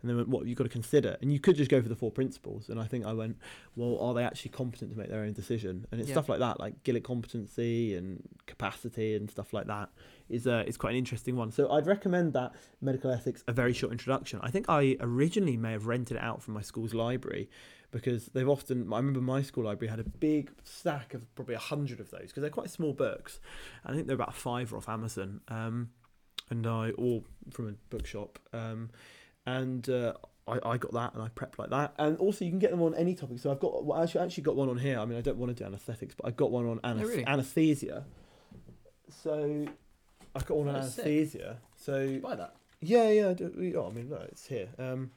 [0.00, 1.16] And then went, what have got to consider?
[1.20, 2.68] And you could just go for the four principles.
[2.68, 3.36] And I think I went,
[3.74, 5.86] well, are they actually competent to make their own decision?
[5.90, 6.14] And it's Yeah.
[6.14, 9.90] stuff like that, like Gillick competency and capacity and stuff like that
[10.28, 11.50] is uh, is quite an interesting one.
[11.50, 14.40] So I'd recommend that medical ethics a very short introduction.
[14.42, 17.48] I think I originally may have rented it out from my school's library
[17.90, 18.92] because they've often.
[18.92, 22.28] I remember my school library had a big stack of probably a hundred of those
[22.28, 23.40] because they're quite small books.
[23.84, 25.90] I think they're about five off Amazon, um,
[26.50, 28.90] and I or from a bookshop, um,
[29.56, 29.88] and.
[29.88, 30.12] Uh,
[30.50, 32.80] I, I got that and I prepped like that, and also you can get them
[32.80, 33.38] on any topic.
[33.38, 34.98] So I've got well, actually actually got one on here.
[34.98, 37.10] I mean, I don't want to do anaesthetics, but I've got one on anas- Oh,
[37.10, 37.26] really?
[37.26, 38.06] anesthesia.
[39.22, 39.66] So
[40.34, 41.04] I've got one on Oh, sick.
[41.04, 41.58] anesthesia.
[41.76, 42.54] So Buy that.
[42.80, 43.28] yeah, yeah.
[43.28, 44.68] I, do, yeah, I mean, no, it's here.
[44.78, 45.10] Um,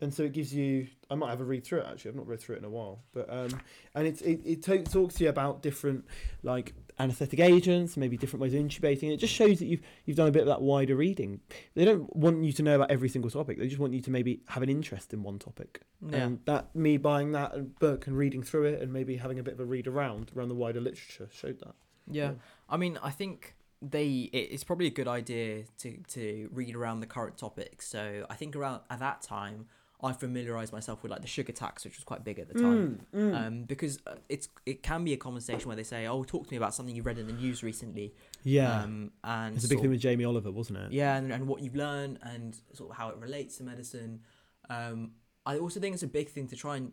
[0.00, 0.86] and so it gives you.
[1.10, 2.10] I might have a read through it actually.
[2.10, 3.60] I've not read through it in a while, but um,
[3.94, 6.04] and it it, it talks to you about different
[6.42, 9.12] like anaesthetic agents, maybe different ways of intubating.
[9.12, 11.40] It just shows that you've you've done a bit of that wider reading.
[11.74, 13.58] They don't want you to know about every single topic.
[13.58, 15.82] They just want you to maybe have an interest in one topic.
[16.06, 16.16] Yeah.
[16.18, 19.54] And that me buying that book and reading through it and maybe having a bit
[19.54, 21.74] of a read around around the wider literature showed that.
[22.08, 22.32] Yeah,
[22.68, 27.06] I mean, I think they it's probably a good idea to to read around the
[27.06, 27.88] current topics.
[27.88, 29.66] So I think around at that time,
[30.02, 33.06] I familiarized myself with like the sugar tax, which was quite big at the time.
[33.14, 33.46] Mm, mm.
[33.46, 36.50] Um, because uh, it's it can be a conversation where they say, "Oh, talk to
[36.50, 39.78] me about something you read in the news recently." yeah, Um, and it's a big
[39.78, 40.92] thing of- with Jamie Oliver, wasn't it?
[40.92, 44.20] yeah, and, and what you've learned and sort of how it relates to medicine.
[44.68, 45.12] Um,
[45.46, 46.92] I also think it's a big thing to try and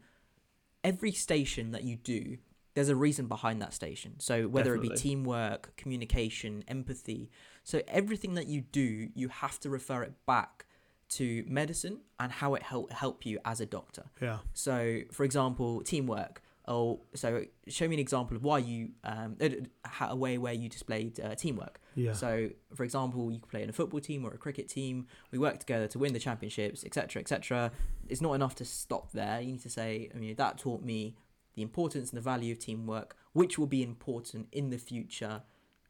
[0.84, 2.38] every station that you do,
[2.76, 4.20] there's a reason behind that station.
[4.20, 7.30] So whether it be teamwork, communication, empathy,
[7.64, 10.66] so everything that you do, you have to refer it back
[11.18, 14.05] to medicine and how it help help you as a doctor.
[14.22, 14.39] Yeah.
[14.53, 16.41] So, for example, teamwork.
[16.66, 19.49] Oh, so show me an example of why you um uh,
[20.09, 21.80] a way where you displayed uh, teamwork.
[21.95, 22.14] Yeah.
[22.14, 25.07] So, for example, you could play in a football team or a cricket team.
[25.32, 27.72] We work together to win the championships, etc., etc.
[28.07, 29.41] It's not enough to stop there.
[29.41, 31.16] You need to say, I mean, that taught me
[31.55, 35.43] the importance and the value of teamwork, which will be important in the future.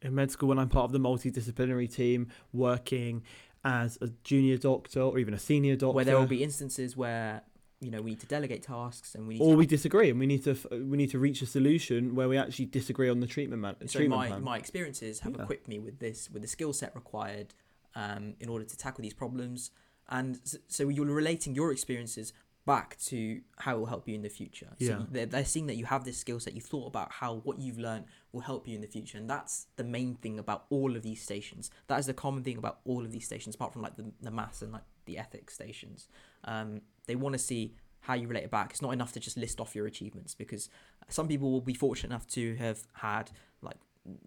[0.04, 3.22] in med school when I'm part of the multidisciplinary team working
[3.64, 7.42] as a junior doctor or even a senior doctor Where there will be instances where
[7.80, 9.56] you know we need to delegate tasks and we need or to.
[9.56, 12.66] we disagree and we need to we need to reach a solution where we actually
[12.66, 14.42] disagree on the treatment man- so treatment my plan.
[14.44, 15.42] my experiences have Yeah.
[15.42, 17.54] equipped me with this with the skill set required
[17.96, 19.70] um, in order to tackle these problems,
[20.08, 22.32] and so you're relating your experiences
[22.66, 24.68] back to how it will help you in the future.
[24.80, 25.02] So Yeah.
[25.10, 26.54] they're, they're seeing that you have this skill set.
[26.54, 29.66] You've thought about how what you've learned will help you in the future, and that's
[29.76, 31.70] the main thing about all of these stations.
[31.88, 34.30] That is the common thing about all of these stations, apart from like the the
[34.30, 36.08] maths and like the ethics stations.
[36.44, 38.70] Um, they want to see how you relate it back.
[38.70, 40.68] It's not enough to just list off your achievements because
[41.08, 43.30] some people will be fortunate enough to have had
[43.62, 43.76] like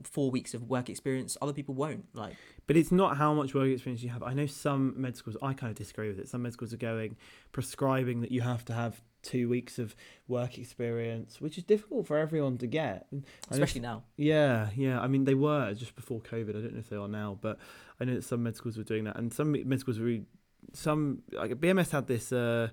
[0.03, 1.37] four weeks of work experience.
[1.41, 2.05] Other people won't.
[2.13, 4.23] Like But it's not how much work experience you have.
[4.23, 6.27] I know some med schools, I kind of disagree with it.
[6.29, 7.15] Some med schools are going,
[7.51, 9.95] prescribing that you have to have two weeks of
[10.27, 13.07] work experience, which is difficult for everyone to get.
[13.11, 14.03] I know especially now.
[14.15, 14.99] Yeah, yeah.
[14.99, 16.49] I mean, they were just before COVID.
[16.49, 17.57] I don't know if they are now, but
[17.99, 20.05] I know that some med schools were doing that, and some med schools were.
[20.05, 20.25] Really,
[20.73, 22.69] some like BMS had this uh,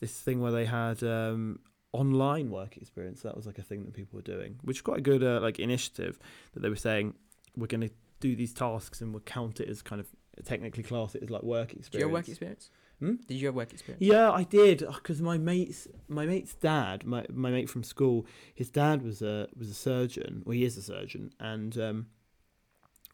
[0.00, 1.60] this thing where they had um,
[1.92, 3.22] online work experience.
[3.22, 5.40] That was like a thing that people were doing, which is quite a good uh,
[5.40, 6.18] like initiative
[6.54, 7.14] that they were saying
[7.56, 7.90] we're going to
[8.20, 10.06] do these tasks and we'll count it as kind of
[10.44, 11.90] technically class it as like work experience.
[11.90, 12.70] Did you have work experience?
[12.98, 13.14] Hmm?
[13.26, 14.02] Did you have work experience?
[14.02, 18.70] Yeah, I did because my mate's my mate's dad, my my mate from school, his
[18.70, 20.42] dad was a was a surgeon.
[20.46, 22.06] Well, he is a surgeon, and um,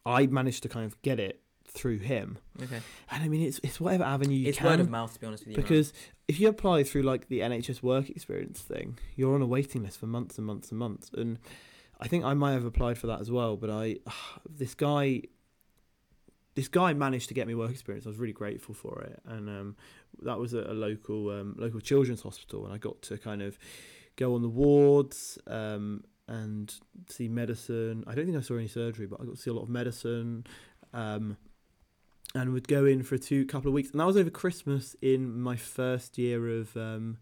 [0.05, 2.37] I managed to kind of get it through him.
[2.61, 2.79] Okay.
[3.11, 4.67] And I mean, it's it's whatever avenue you it's can.
[4.67, 5.61] word of mouth, to be honest with you.
[5.61, 5.93] because
[6.27, 9.99] if you apply through like the NHS work experience thing, you're on a waiting list
[9.99, 11.09] for months and months and months.
[11.13, 11.39] And
[11.99, 13.55] I think I might have applied for that as well.
[13.55, 13.97] But I,
[14.49, 15.23] this guy,
[16.55, 18.05] this guy managed to get me work experience.
[18.05, 19.75] I was really grateful for it, and um,
[20.21, 23.57] that was at a local um, local children's hospital, and I got to kind of
[24.15, 26.73] go on the wards um, and
[27.07, 28.03] see medicine.
[28.07, 29.69] I don't think I saw any surgery, but I got to see a lot of
[29.69, 30.45] medicine.
[30.93, 31.37] Um,
[32.35, 34.95] and would go in for a two couple of weeks, and that was over Christmas
[35.01, 37.17] in my first year of um,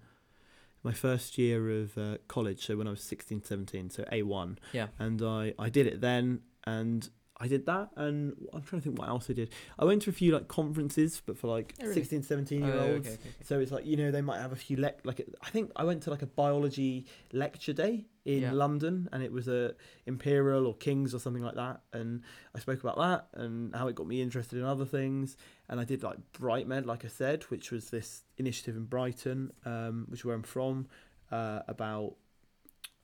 [0.83, 2.65] my first year of uh, college.
[2.65, 4.87] So when I was 16, 17, so A one, yeah.
[4.99, 8.99] and I I did it then, and I did that, and I'm trying to think
[8.99, 9.51] what else I did.
[9.77, 11.93] I went to a few like conferences, but for like Oh, really?
[11.93, 13.07] 16, 17 year Oh, olds.
[13.07, 13.43] okay, okay, okay.
[13.45, 15.83] So it's like you know they might have a few lec like I think I
[15.83, 18.51] went to like a biology lecture day in Yeah.
[18.51, 19.73] London and it was a
[20.05, 22.21] Imperial or Kings or something like that and
[22.53, 25.37] I spoke about that and how it got me interested in other things
[25.69, 29.51] and I did like Bright Med, like I said which was this initiative in Brighton
[29.65, 30.87] um, which is where I'm from
[31.31, 32.15] uh, about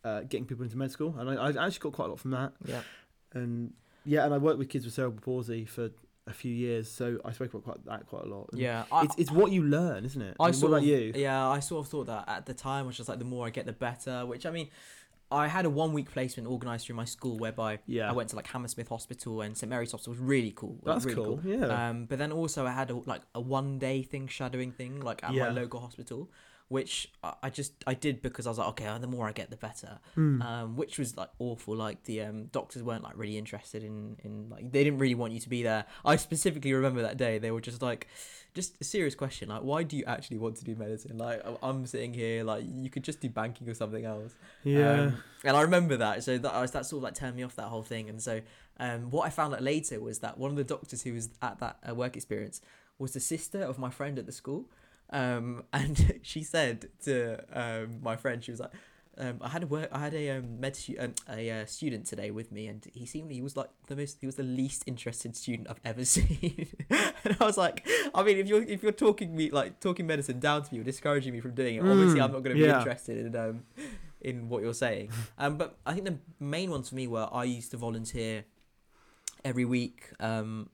[0.04, 2.32] uh, getting people into med school and I, I actually got quite a lot from
[2.32, 2.82] that Yeah.
[3.34, 3.74] and
[4.06, 5.92] yeah and I worked with kids with cerebral palsy for
[6.28, 8.84] a few years so I spoke about quite that quite a lot and Yeah.
[8.92, 10.36] I, it's it's what you learn, isn't it?
[10.40, 11.14] I mean, sort what about of, you?
[11.16, 13.50] Yeah, I sort of thought that at the time, which was like the more I
[13.50, 14.26] get, the better.
[14.26, 14.70] Which I mean,
[15.34, 18.36] I had a one week placement organised through my school whereby Yeah, I went to
[18.36, 20.14] like Hammersmith Hospital and St Mary's Hospital.
[20.14, 20.78] It was really cool.
[20.84, 21.40] that's really cool.
[21.44, 25.02] Yeah, Um, but then also I had a, like a one day thing, shadowing thing,
[25.02, 25.46] like at Yeah.
[25.46, 26.30] my local hospital,
[26.70, 29.58] which I, just I did because I was like, okay, the more I get, the
[29.58, 30.00] better.
[30.16, 30.42] Hmm.
[30.42, 31.76] Um, which was like awful.
[31.76, 35.34] Like the um, doctors weren't like really interested in in like they didn't really want
[35.34, 35.86] you to be there.
[36.04, 38.08] I specifically remember that day they were just like,
[38.54, 41.18] just a serious question like, why do you actually want to do medicine?
[41.18, 44.34] Like I'm sitting here like you could just do banking or something else.
[44.64, 46.24] yeah, Um, and I remember that.
[46.24, 48.10] So that, I was, that sort of like turned me off that whole thing.
[48.10, 48.42] And so
[48.80, 51.60] um, what I found out later was that one of the doctors who was at
[51.60, 52.62] that uh, work experience
[53.00, 54.66] was the sister of my friend at the school.
[55.14, 58.72] Um, and she said to um, my friend, she was like,
[59.16, 62.08] um, I had a work, I had a um, med stu- um, a uh, student
[62.08, 64.84] today with me, and he seemed he was like the most, he was the least
[64.88, 66.68] interested student I've ever seen.
[66.90, 70.40] and I was like, I mean, if you're if you're talking me like talking medicine
[70.40, 72.64] down to me, or discouraging me from doing it, obviously Mm, I'm not going to
[72.64, 73.64] be interested in um
[74.22, 75.12] in what you're saying.
[75.38, 78.46] Um, but I think the main ones for me were I used to volunteer
[79.46, 80.70] every week, um,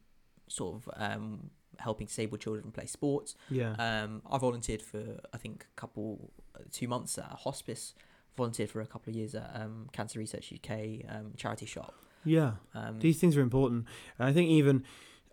[0.48, 3.36] sort of um, helping disabled children play sports.
[3.50, 7.94] yeah, Um, I volunteered for I think a couple, uh, two months at a hospice.
[8.38, 10.72] Volunteered for a couple of years at um, Cancer Research UK
[11.10, 11.94] um, charity shop.
[12.24, 12.54] yeah.
[12.74, 13.86] Um, These things are important,
[14.18, 14.84] and I think even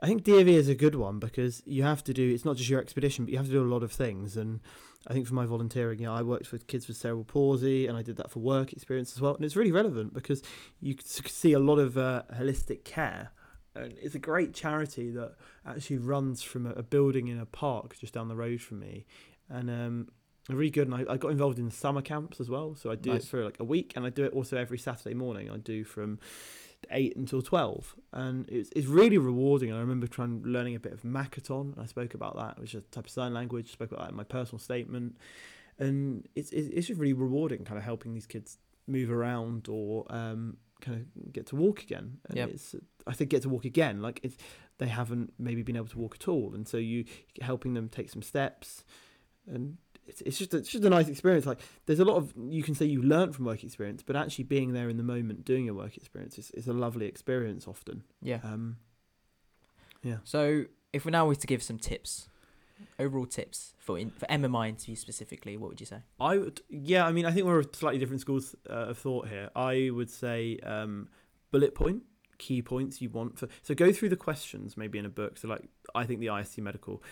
[0.03, 2.28] I think DofE is a good one because you have to do.
[2.34, 4.36] It's not just your expedition, but you have to do a lot of things.
[4.36, 4.61] And
[5.07, 7.97] I think for my volunteering, you know, I worked with kids with cerebral palsy, and
[7.97, 9.34] I did that for work experience as well.
[9.36, 10.42] And it's really relevant because
[10.80, 13.30] you see a lot of uh, holistic care.
[13.77, 15.35] And it's a great charity that
[15.66, 19.07] actually runs from a, a building in a park just down the road from me,
[19.49, 20.09] and um,
[20.49, 20.89] really good.
[20.89, 23.24] And I, I got involved in the summer camps as well, so I do Nice.
[23.24, 25.51] it for like a week, and I do it also every Saturday morning.
[25.51, 26.18] I do from
[26.91, 29.70] eight until twelve, and it's it's really rewarding.
[29.70, 32.74] And I remember trying learning a bit of Makaton, and I spoke about that, which
[32.74, 33.72] is a type of sign language.
[33.72, 35.16] Spoke about that in my personal statement,
[35.79, 40.07] and it's it's, it's just really rewarding, kind of helping these kids move around or
[40.11, 42.18] um, kind of get to walk again.
[42.29, 42.49] And Yep.
[42.51, 42.74] it's
[43.07, 44.37] I think get to walk again, like it's
[44.79, 47.05] they haven't maybe been able to walk at all, and so you
[47.41, 48.85] helping them take some steps,
[49.47, 51.47] and it's, it's just a, it's just a nice experience.
[51.47, 54.45] Like there's a lot of you can say you learn from work experience, but actually
[54.45, 58.03] being there in the moment doing your work experience is, is a lovely experience often.
[58.22, 58.41] yeah.
[58.45, 58.77] Um,
[60.03, 60.18] yeah.
[60.24, 62.29] So if we now were to give some tips,
[62.99, 65.99] overall tips for in, for MMI interviews specifically, what would you say?
[66.20, 67.07] I would, yeah.
[67.07, 69.51] I mean, I think we're slightly different schools uh, of thought here.
[69.55, 71.09] I would say um,
[71.51, 72.03] bullet point,
[72.39, 73.49] key points you want for.
[73.62, 75.39] So go through the questions maybe in a book.
[75.39, 77.03] So like, I think the ISC medical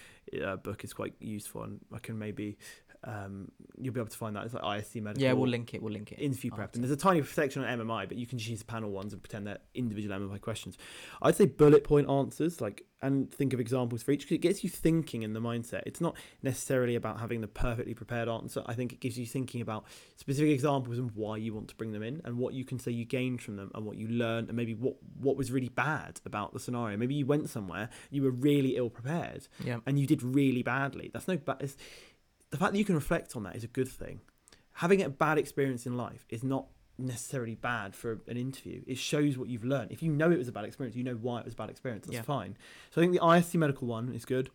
[0.45, 2.59] uh, book is quite useful, and I can maybe
[3.07, 4.45] um, you'll be able to find that.
[4.45, 5.23] It's like ISC medical.
[5.23, 5.83] Yeah, we'll link it.
[5.83, 6.19] We'll link it.
[6.21, 6.77] interview prep, after.
[6.79, 9.23] and there's a tiny section on MMI, but you can just use panel ones and
[9.23, 10.79] pretend they're individual MMI questions.
[11.23, 14.65] I'd say bullet point answers, like, and think of examples for each because it gets
[14.65, 15.83] you thinking in the mindset.
[15.85, 18.63] It's not necessarily about having the perfectly prepared answer.
[18.65, 19.85] I think it gives you thinking about
[20.17, 22.93] specific examples and why you want to bring them in, and what you can say
[22.93, 26.21] you gained from them, and what you learned, and maybe what what was really bad
[26.25, 26.97] about the scenario.
[26.97, 29.81] Maybe you went somewhere you were really ill prepared, Yeah.
[29.87, 31.11] and you did really badly.
[31.13, 31.73] That's no bad.
[32.55, 34.21] The fact that you can reflect on that is a good thing.
[34.75, 38.81] Having a bad experience in life is not necessarily bad for an interview.
[38.87, 39.91] It shows what you've learned.
[39.91, 41.69] If you know it was a bad experience, you know why it was a bad
[41.69, 42.07] experience.
[42.07, 42.23] That's Yeah.
[42.23, 42.57] fine.
[42.93, 44.51] So I think the ISC medical one is good.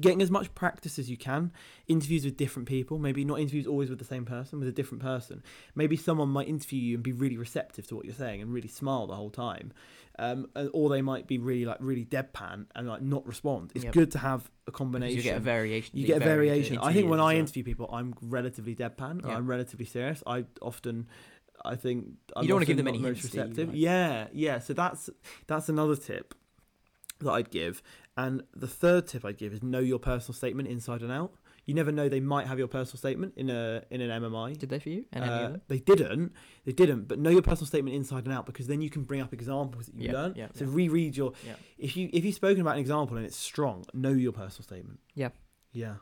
[0.00, 1.50] Getting as much practice as you can.
[1.86, 2.98] Interviews with different people.
[2.98, 5.42] Maybe not interviews always with the same person, with a different person.
[5.74, 8.68] Maybe someone might interview you and be really receptive to what you're saying and really
[8.68, 9.72] smile the whole time.
[10.20, 13.70] Um, or they might be really like really deadpan and like not respond.
[13.74, 13.94] It's Yep.
[13.94, 15.96] good to have a Because combination you get a variation.
[15.98, 16.78] you get a variation.
[16.78, 19.24] I think when I interview people, I'm relatively deadpan.
[19.24, 19.36] Yeah.
[19.36, 20.22] I'm relatively serious.
[20.26, 21.06] I often,
[21.64, 23.28] I think I'm You don't wanna give them any most you?
[23.28, 23.68] receptive.
[23.68, 24.58] Like- Yeah, yeah.
[24.58, 25.08] So that's
[25.46, 26.34] that's another tip
[27.20, 27.82] that I'd give.
[28.18, 31.32] And the third tip I'd give is know your personal statement inside and out.
[31.66, 34.58] You never know; they might have your personal statement in a in an MMI.
[34.58, 35.04] Did they for you?
[35.12, 35.60] Any Uh, other?
[35.68, 36.32] they didn't.
[36.64, 37.06] They didn't.
[37.08, 39.86] But know your personal statement inside and out because then you can bring up examples
[39.86, 40.36] that you Yeah, learned.
[40.36, 40.70] yeah, so yeah.
[40.74, 41.32] reread your.
[41.46, 41.54] Yeah.
[41.78, 44.98] If you if you've spoken about an example and it's strong, know your personal statement.
[45.14, 45.28] Yeah.
[45.72, 45.94] Yeah.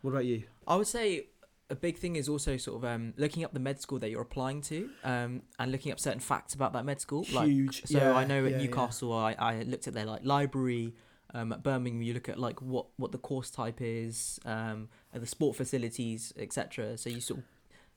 [0.00, 0.42] What about you?
[0.66, 1.28] I would say
[1.70, 4.22] a big thing is also sort of um, looking up the med school that you're
[4.22, 7.24] applying to um, and looking up certain facts about that med school.
[7.32, 7.84] Like, Huge.
[7.86, 8.64] so yeah, I know at yeah, yeah.
[8.64, 10.94] Newcastle, I, I looked at their like library.
[11.34, 15.22] Um, at Birmingham, you look at like what, what the course type is, um, and
[15.22, 16.98] the sport facilities, etc.
[16.98, 17.44] So you sort of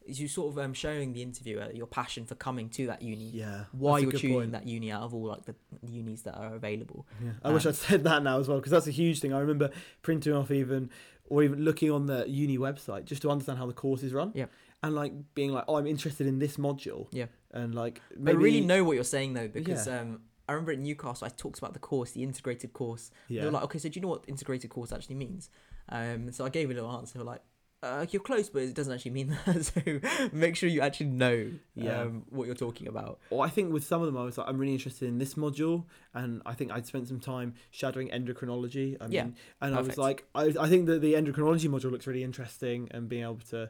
[0.07, 3.63] you sort of um, showing the interviewer your passion for coming to that uni, Yeah.
[3.71, 4.51] why you're choosing point.
[4.51, 5.55] that uni out of all like the
[5.87, 7.07] unis that are available.
[7.23, 7.31] Yeah.
[7.43, 9.33] I wish Um, I'd said that now as well because that's a huge thing.
[9.33, 9.71] I remember
[10.03, 10.91] printing off even
[11.27, 14.31] or even looking on the uni website just to understand how the courses run.
[14.35, 14.45] Yeah.
[14.83, 17.07] And like being like, oh, I'm interested in this module.
[17.11, 17.25] Yeah.
[17.51, 20.01] And like But maybe really know what you're saying though, because Yeah.
[20.01, 23.11] um, I remember at Newcastle I talked about the course, the integrated course.
[23.29, 23.45] They Yeah.
[23.45, 25.49] were like, okay, so do you know what integrated course actually means?
[25.89, 27.13] Um, so I gave a little answer.
[27.17, 27.41] They were like,
[27.83, 29.65] uh, you're close, but it doesn't actually mean that.
[29.65, 32.01] so make sure you actually know Yeah.
[32.01, 33.19] um, what you're talking about.
[33.29, 35.35] Or I think with some of them, I was like, I'm really interested in this
[35.35, 35.83] module,
[36.13, 38.97] and I think I'd spent some time shadowing endocrinology.
[38.99, 39.27] I mean, Yeah,
[39.61, 43.07] and I was like, I, I think that the endocrinology module looks really interesting, and
[43.07, 43.69] being able to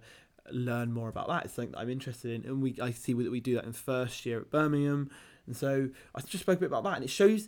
[0.52, 2.50] learn more about that is something that I'm interested in.
[2.50, 5.10] And we, I see that we do that in first year at Birmingham,
[5.46, 7.48] and so I just spoke a bit about that, and it shows.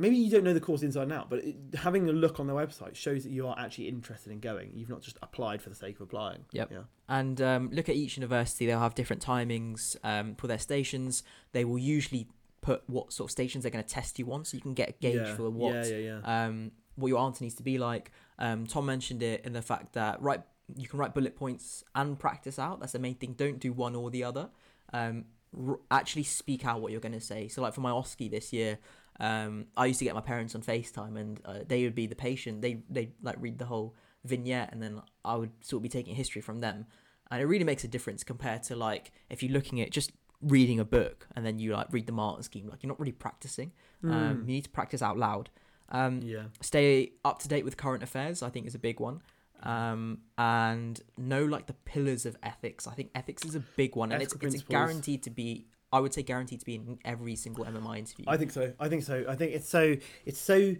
[0.00, 2.46] Maybe you don't know the course inside and out, but it, having a look on
[2.46, 4.70] their website shows that you are actually interested in going.
[4.72, 6.44] You've not just applied for the sake of applying.
[6.52, 6.70] Yep.
[6.70, 6.82] Yeah.
[7.08, 11.24] And um, look at each university; they'll have different timings um, for their stations.
[11.50, 12.28] They will usually
[12.60, 14.90] put what sort of stations they're going to test you on, so you can get
[14.90, 15.34] a gauge yeah.
[15.34, 16.46] for what Yeah, yeah, yeah.
[16.46, 18.12] um, what your answer needs to be like.
[18.38, 20.42] Um, Tom mentioned it in the fact that write
[20.76, 22.80] you can write bullet points and practice out.
[22.80, 23.32] That's the main thing.
[23.32, 24.50] Don't do one or the other.
[24.92, 25.24] Um,
[25.56, 27.48] r- actually speak out what you're going to say.
[27.48, 28.78] So like for my OSCE this year,
[29.20, 32.14] um, I used to get my parents on FaceTime and uh, they would be the
[32.14, 32.62] patient.
[32.62, 33.94] They they like read the whole
[34.24, 36.86] vignette and then I would sort of be taking history from them.
[37.30, 40.78] And it really makes a difference compared to like if you're looking at just reading
[40.78, 42.68] a book and then you like read the marking scheme.
[42.68, 43.72] Like you're not really practicing.
[44.04, 44.40] Um, Mm.
[44.40, 45.50] you need to practice out loud.
[45.90, 46.44] Um, yeah.
[46.60, 49.22] stay up to date with current affairs i think is a big one
[49.62, 54.12] um and know like the pillars of ethics i think ethics is a big one
[54.12, 57.34] and it's, Ethical it's guaranteed to be i would say guaranteed to be in every
[57.34, 58.72] single mmi interview I think so.
[58.78, 59.24] I think so.
[59.28, 60.76] I think it's so it's so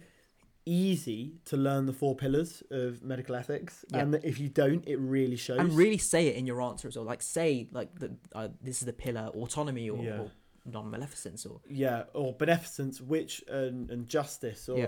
[0.67, 4.01] easy to learn the four pillars of medical ethics, Yeah.
[4.01, 5.59] and if you don't, it really shows.
[5.61, 8.81] and really say it in your answer as well like say like the uh, this
[8.81, 10.19] is the pillar autonomy or, Yeah.
[10.21, 10.31] or
[10.67, 14.87] non-maleficence or yeah, or beneficence, which and, and justice, or Yeah.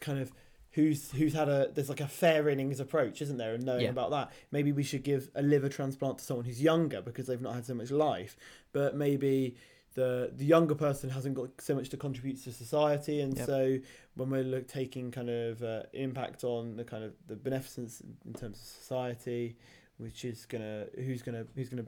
[0.00, 0.32] kind of
[0.72, 3.54] who's who's had a there's like a fair innings approach, isn't there?
[3.54, 3.90] And knowing Yeah.
[3.90, 7.40] about that, maybe we should give a liver transplant to someone who's younger because they've
[7.40, 8.36] not had so much life,
[8.72, 9.56] but maybe.
[9.94, 13.44] The, the younger person hasn't got so much to contribute to society, and Yep.
[13.46, 13.78] so
[14.14, 18.32] when we're look, taking kind of uh, impact on the kind of the beneficence in
[18.34, 19.56] terms of society,
[19.98, 21.86] which is gonna who's gonna who's gonna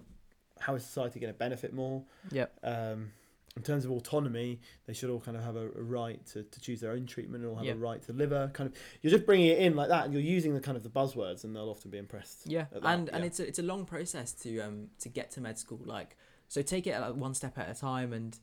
[0.58, 2.02] how is society gonna benefit more?
[2.32, 2.58] Yep.
[2.64, 3.12] um,
[3.56, 6.60] in terms of autonomy, they should all kind of have a, a right to, to
[6.60, 7.72] choose their own treatment and all have Yeah.
[7.72, 8.50] a right to liver.
[8.54, 10.82] Kind of, you're just bringing it in like that, and you're using the kind of
[10.82, 12.46] the buzzwords, and they'll often be impressed.
[12.46, 15.30] Yeah, at that, and and it's a, it's a long process to um to get
[15.32, 15.80] to med school.
[15.84, 16.16] Like,
[16.48, 18.38] so take it like one step at a time, and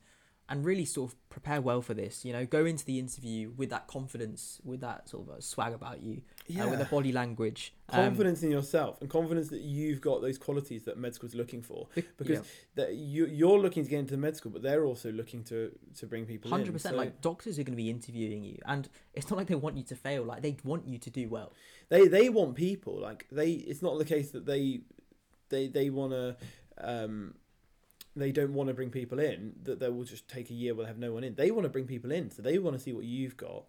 [0.48, 2.24] and really sort of prepare well for this.
[2.24, 5.72] You know, go into the interview with that confidence, with that sort of a swag
[5.72, 7.72] about you, Yeah, uh, with the body language.
[7.88, 11.62] Um, confidence in yourself and confidence that you've got those qualities that med school's looking
[11.62, 11.88] for.
[11.94, 12.42] because yeah,
[12.76, 16.06] That you you're looking to get into med school, but they're also looking to to
[16.06, 16.72] bring people hundred in.
[16.74, 16.94] percent.
[16.94, 19.76] So Like doctors are going to be interviewing you, and it's not like they want
[19.76, 20.22] you to fail.
[20.24, 21.52] Like they want you to do well.
[21.88, 23.50] they they want people like they.
[23.52, 24.80] It's not the case that they
[25.48, 26.36] they they want to.
[26.78, 27.34] Um,
[28.16, 30.84] they don't want to bring people in that they will just take a year they
[30.84, 32.92] have no one in they want to bring people in so they want to see
[32.92, 33.64] what you've got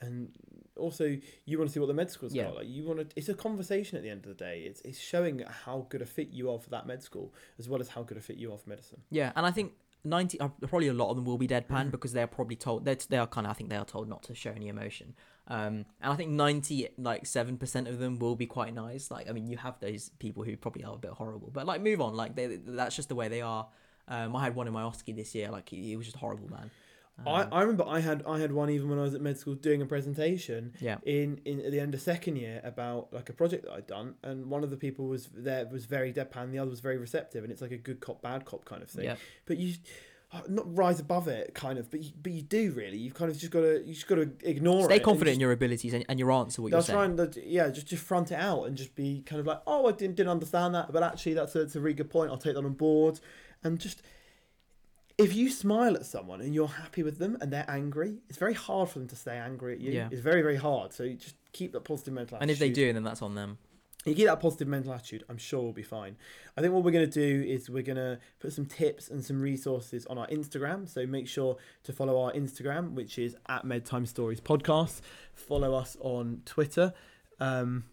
[0.00, 0.32] and
[0.76, 2.44] also you want to see what the med school's Yeah.
[2.44, 4.80] got like you want to it's a conversation at the end of the day it's
[4.82, 7.88] it's showing how good a fit you are for that med school as well as
[7.88, 9.72] how good a fit you are for medicine Yeah, and I think
[10.04, 11.90] ninety, uh, probably a lot of them will be deadpan Mhm.
[11.90, 14.22] because they're probably told they're, they are kind of I think they are told not
[14.24, 15.14] to show any emotion.
[15.48, 19.10] Um, and I think ninety like seven percent of them will be quite nice.
[19.10, 21.80] Like I mean, you have those people who probably are a bit horrible, but like
[21.80, 22.14] move on.
[22.16, 23.68] Like they, that's just the way they are.
[24.08, 25.50] Um, I had one in my OSCE this year.
[25.50, 26.70] Like he, he was just horrible, man.
[27.24, 29.38] I, Um, I remember I had I had one even when I was at med
[29.38, 33.30] school doing a presentation yeah, in, in at the end of second year about like
[33.30, 36.52] a project that I'd done and one of the people was there was very deadpan
[36.52, 38.90] the other was very receptive and it's like a good cop bad cop kind of
[38.90, 39.74] thing yeah, but you
[40.32, 43.30] uh, not rise above it kind of but you, but you do really you've kind
[43.30, 45.52] of just got to you just got to ignore it stay and confident in your
[45.52, 46.60] abilities and, and your answer.
[46.60, 47.16] What you're saying.
[47.16, 49.86] trying to yeah just just front it out and just be kind of like oh
[49.86, 52.38] I didn't, didn't understand that but actually that's a, that's a really good point I'll
[52.38, 53.20] take that on board
[53.62, 54.02] and just
[55.18, 58.52] if you smile at someone and you're happy with them and they're angry it's very
[58.54, 60.08] hard for them to stay angry at you Yeah.
[60.10, 62.42] it's very very hard so you just keep that positive mental attitude.
[62.42, 63.56] And if they do, then that's on them.
[64.04, 66.16] you keep that positive mental attitude, I'm sure we'll be fine.
[66.56, 69.24] I think what we're going to do is we're going to put some tips and
[69.24, 70.86] some resources on our Instagram.
[70.88, 75.00] So make sure to follow our Instagram, which is at MedTime Stories Podcast.
[75.32, 76.92] Follow us on Twitter.
[77.40, 77.84] Um,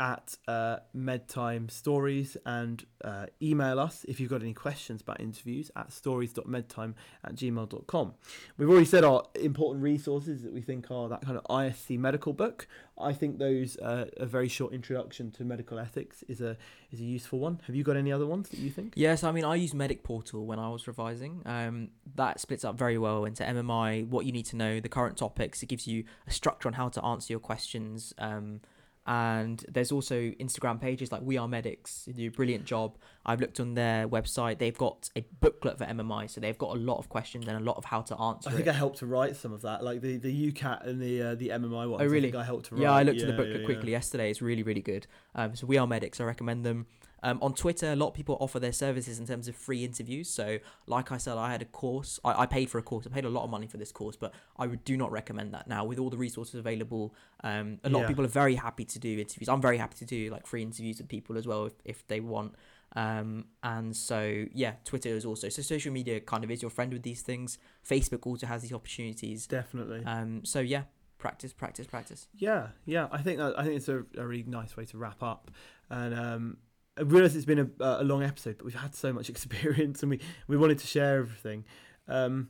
[0.00, 5.70] at uh, medtime stories and uh, email us if you've got any questions about interviews
[5.76, 8.14] at stories.medtime at gmail.com.
[8.56, 12.32] We've already said our important resources that we think are that kind of ISC medical
[12.32, 12.66] book.
[12.98, 16.56] I think those uh, a very short introduction to medical ethics is a
[16.90, 17.60] is a useful one.
[17.66, 18.92] Have you got any other ones that you think?
[18.96, 21.42] Yes, I mean I use Medic Portal when I was revising.
[21.46, 25.16] Um, that splits up very well into MMI, what you need to know, the current
[25.16, 25.62] topics.
[25.62, 28.14] It gives you a structure on how to answer your questions.
[28.18, 28.60] Um,
[29.06, 32.04] and there's also Instagram pages like We Are Medics.
[32.06, 32.96] They do a brilliant job.
[33.24, 34.58] I've looked on their website.
[34.58, 37.60] They've got a booklet for MMI, so they've got a lot of questions and a
[37.60, 38.50] lot of how to answer.
[38.50, 38.70] I think it.
[38.70, 41.50] I helped to write some of that, like the the UCAT and the uh, the
[41.50, 42.02] MMI ones.
[42.02, 42.28] Oh, really?
[42.28, 42.82] I, think I helped to write.
[42.82, 43.98] Yeah, I looked at the booklet yeah, quickly yeah.
[43.98, 44.30] yesterday.
[44.30, 45.06] It's really, really good.
[45.34, 46.20] Um, so we are medics.
[46.20, 46.86] I recommend them.
[47.24, 50.28] Um, on Twitter, a lot of people offer their services in terms of free interviews.
[50.28, 52.18] So, like I said, I had a course.
[52.24, 53.06] I, I paid for a course.
[53.06, 55.54] I paid a lot of money for this course, but I would do not recommend
[55.54, 57.14] that now with all the resources available.
[57.44, 58.04] Um, a lot Yeah.
[58.04, 59.48] of people are very happy to do interviews.
[59.48, 62.18] I'm very happy to do like free interviews with people as well if, if they
[62.18, 62.56] want.
[62.94, 66.92] Um, and so yeah, Twitter is also so social media kind of is your friend
[66.92, 67.58] with these things.
[67.88, 69.46] Facebook also has these opportunities.
[69.46, 70.04] Definitely.
[70.04, 70.82] Um, so yeah,
[71.18, 72.28] practice, practice, practice.
[72.34, 73.08] Yeah, yeah.
[73.10, 75.50] I think that, I think it's a, a really nice way to wrap up.
[75.88, 76.56] And um,
[76.98, 80.10] I realise it's been a, a long episode, but we've had so much experience, and
[80.10, 81.64] we, we wanted to share everything.
[82.08, 82.48] Um,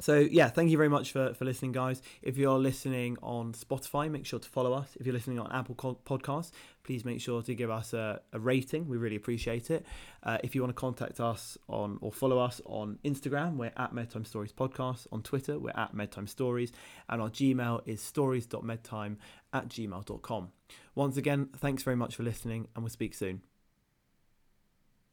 [0.00, 2.02] so yeah, thank you very much for, for listening, guys.
[2.22, 4.96] If you're listening on Spotify, make sure to follow us.
[5.00, 6.50] If you're listening on Apple Podcasts,
[6.84, 8.88] please make sure to give us a, a rating.
[8.88, 9.86] We really appreciate it.
[10.22, 13.94] Uh, if you want to contact us on or follow us on Instagram, we're at
[13.94, 15.06] Medtime Stories Podcast.
[15.12, 16.72] On Twitter, we're at Medtime Stories,
[17.08, 19.16] and our Gmail is stories.medtime
[19.52, 20.48] at gmail.com.
[20.94, 23.40] Once again, thanks very much for listening, and we'll speak soon.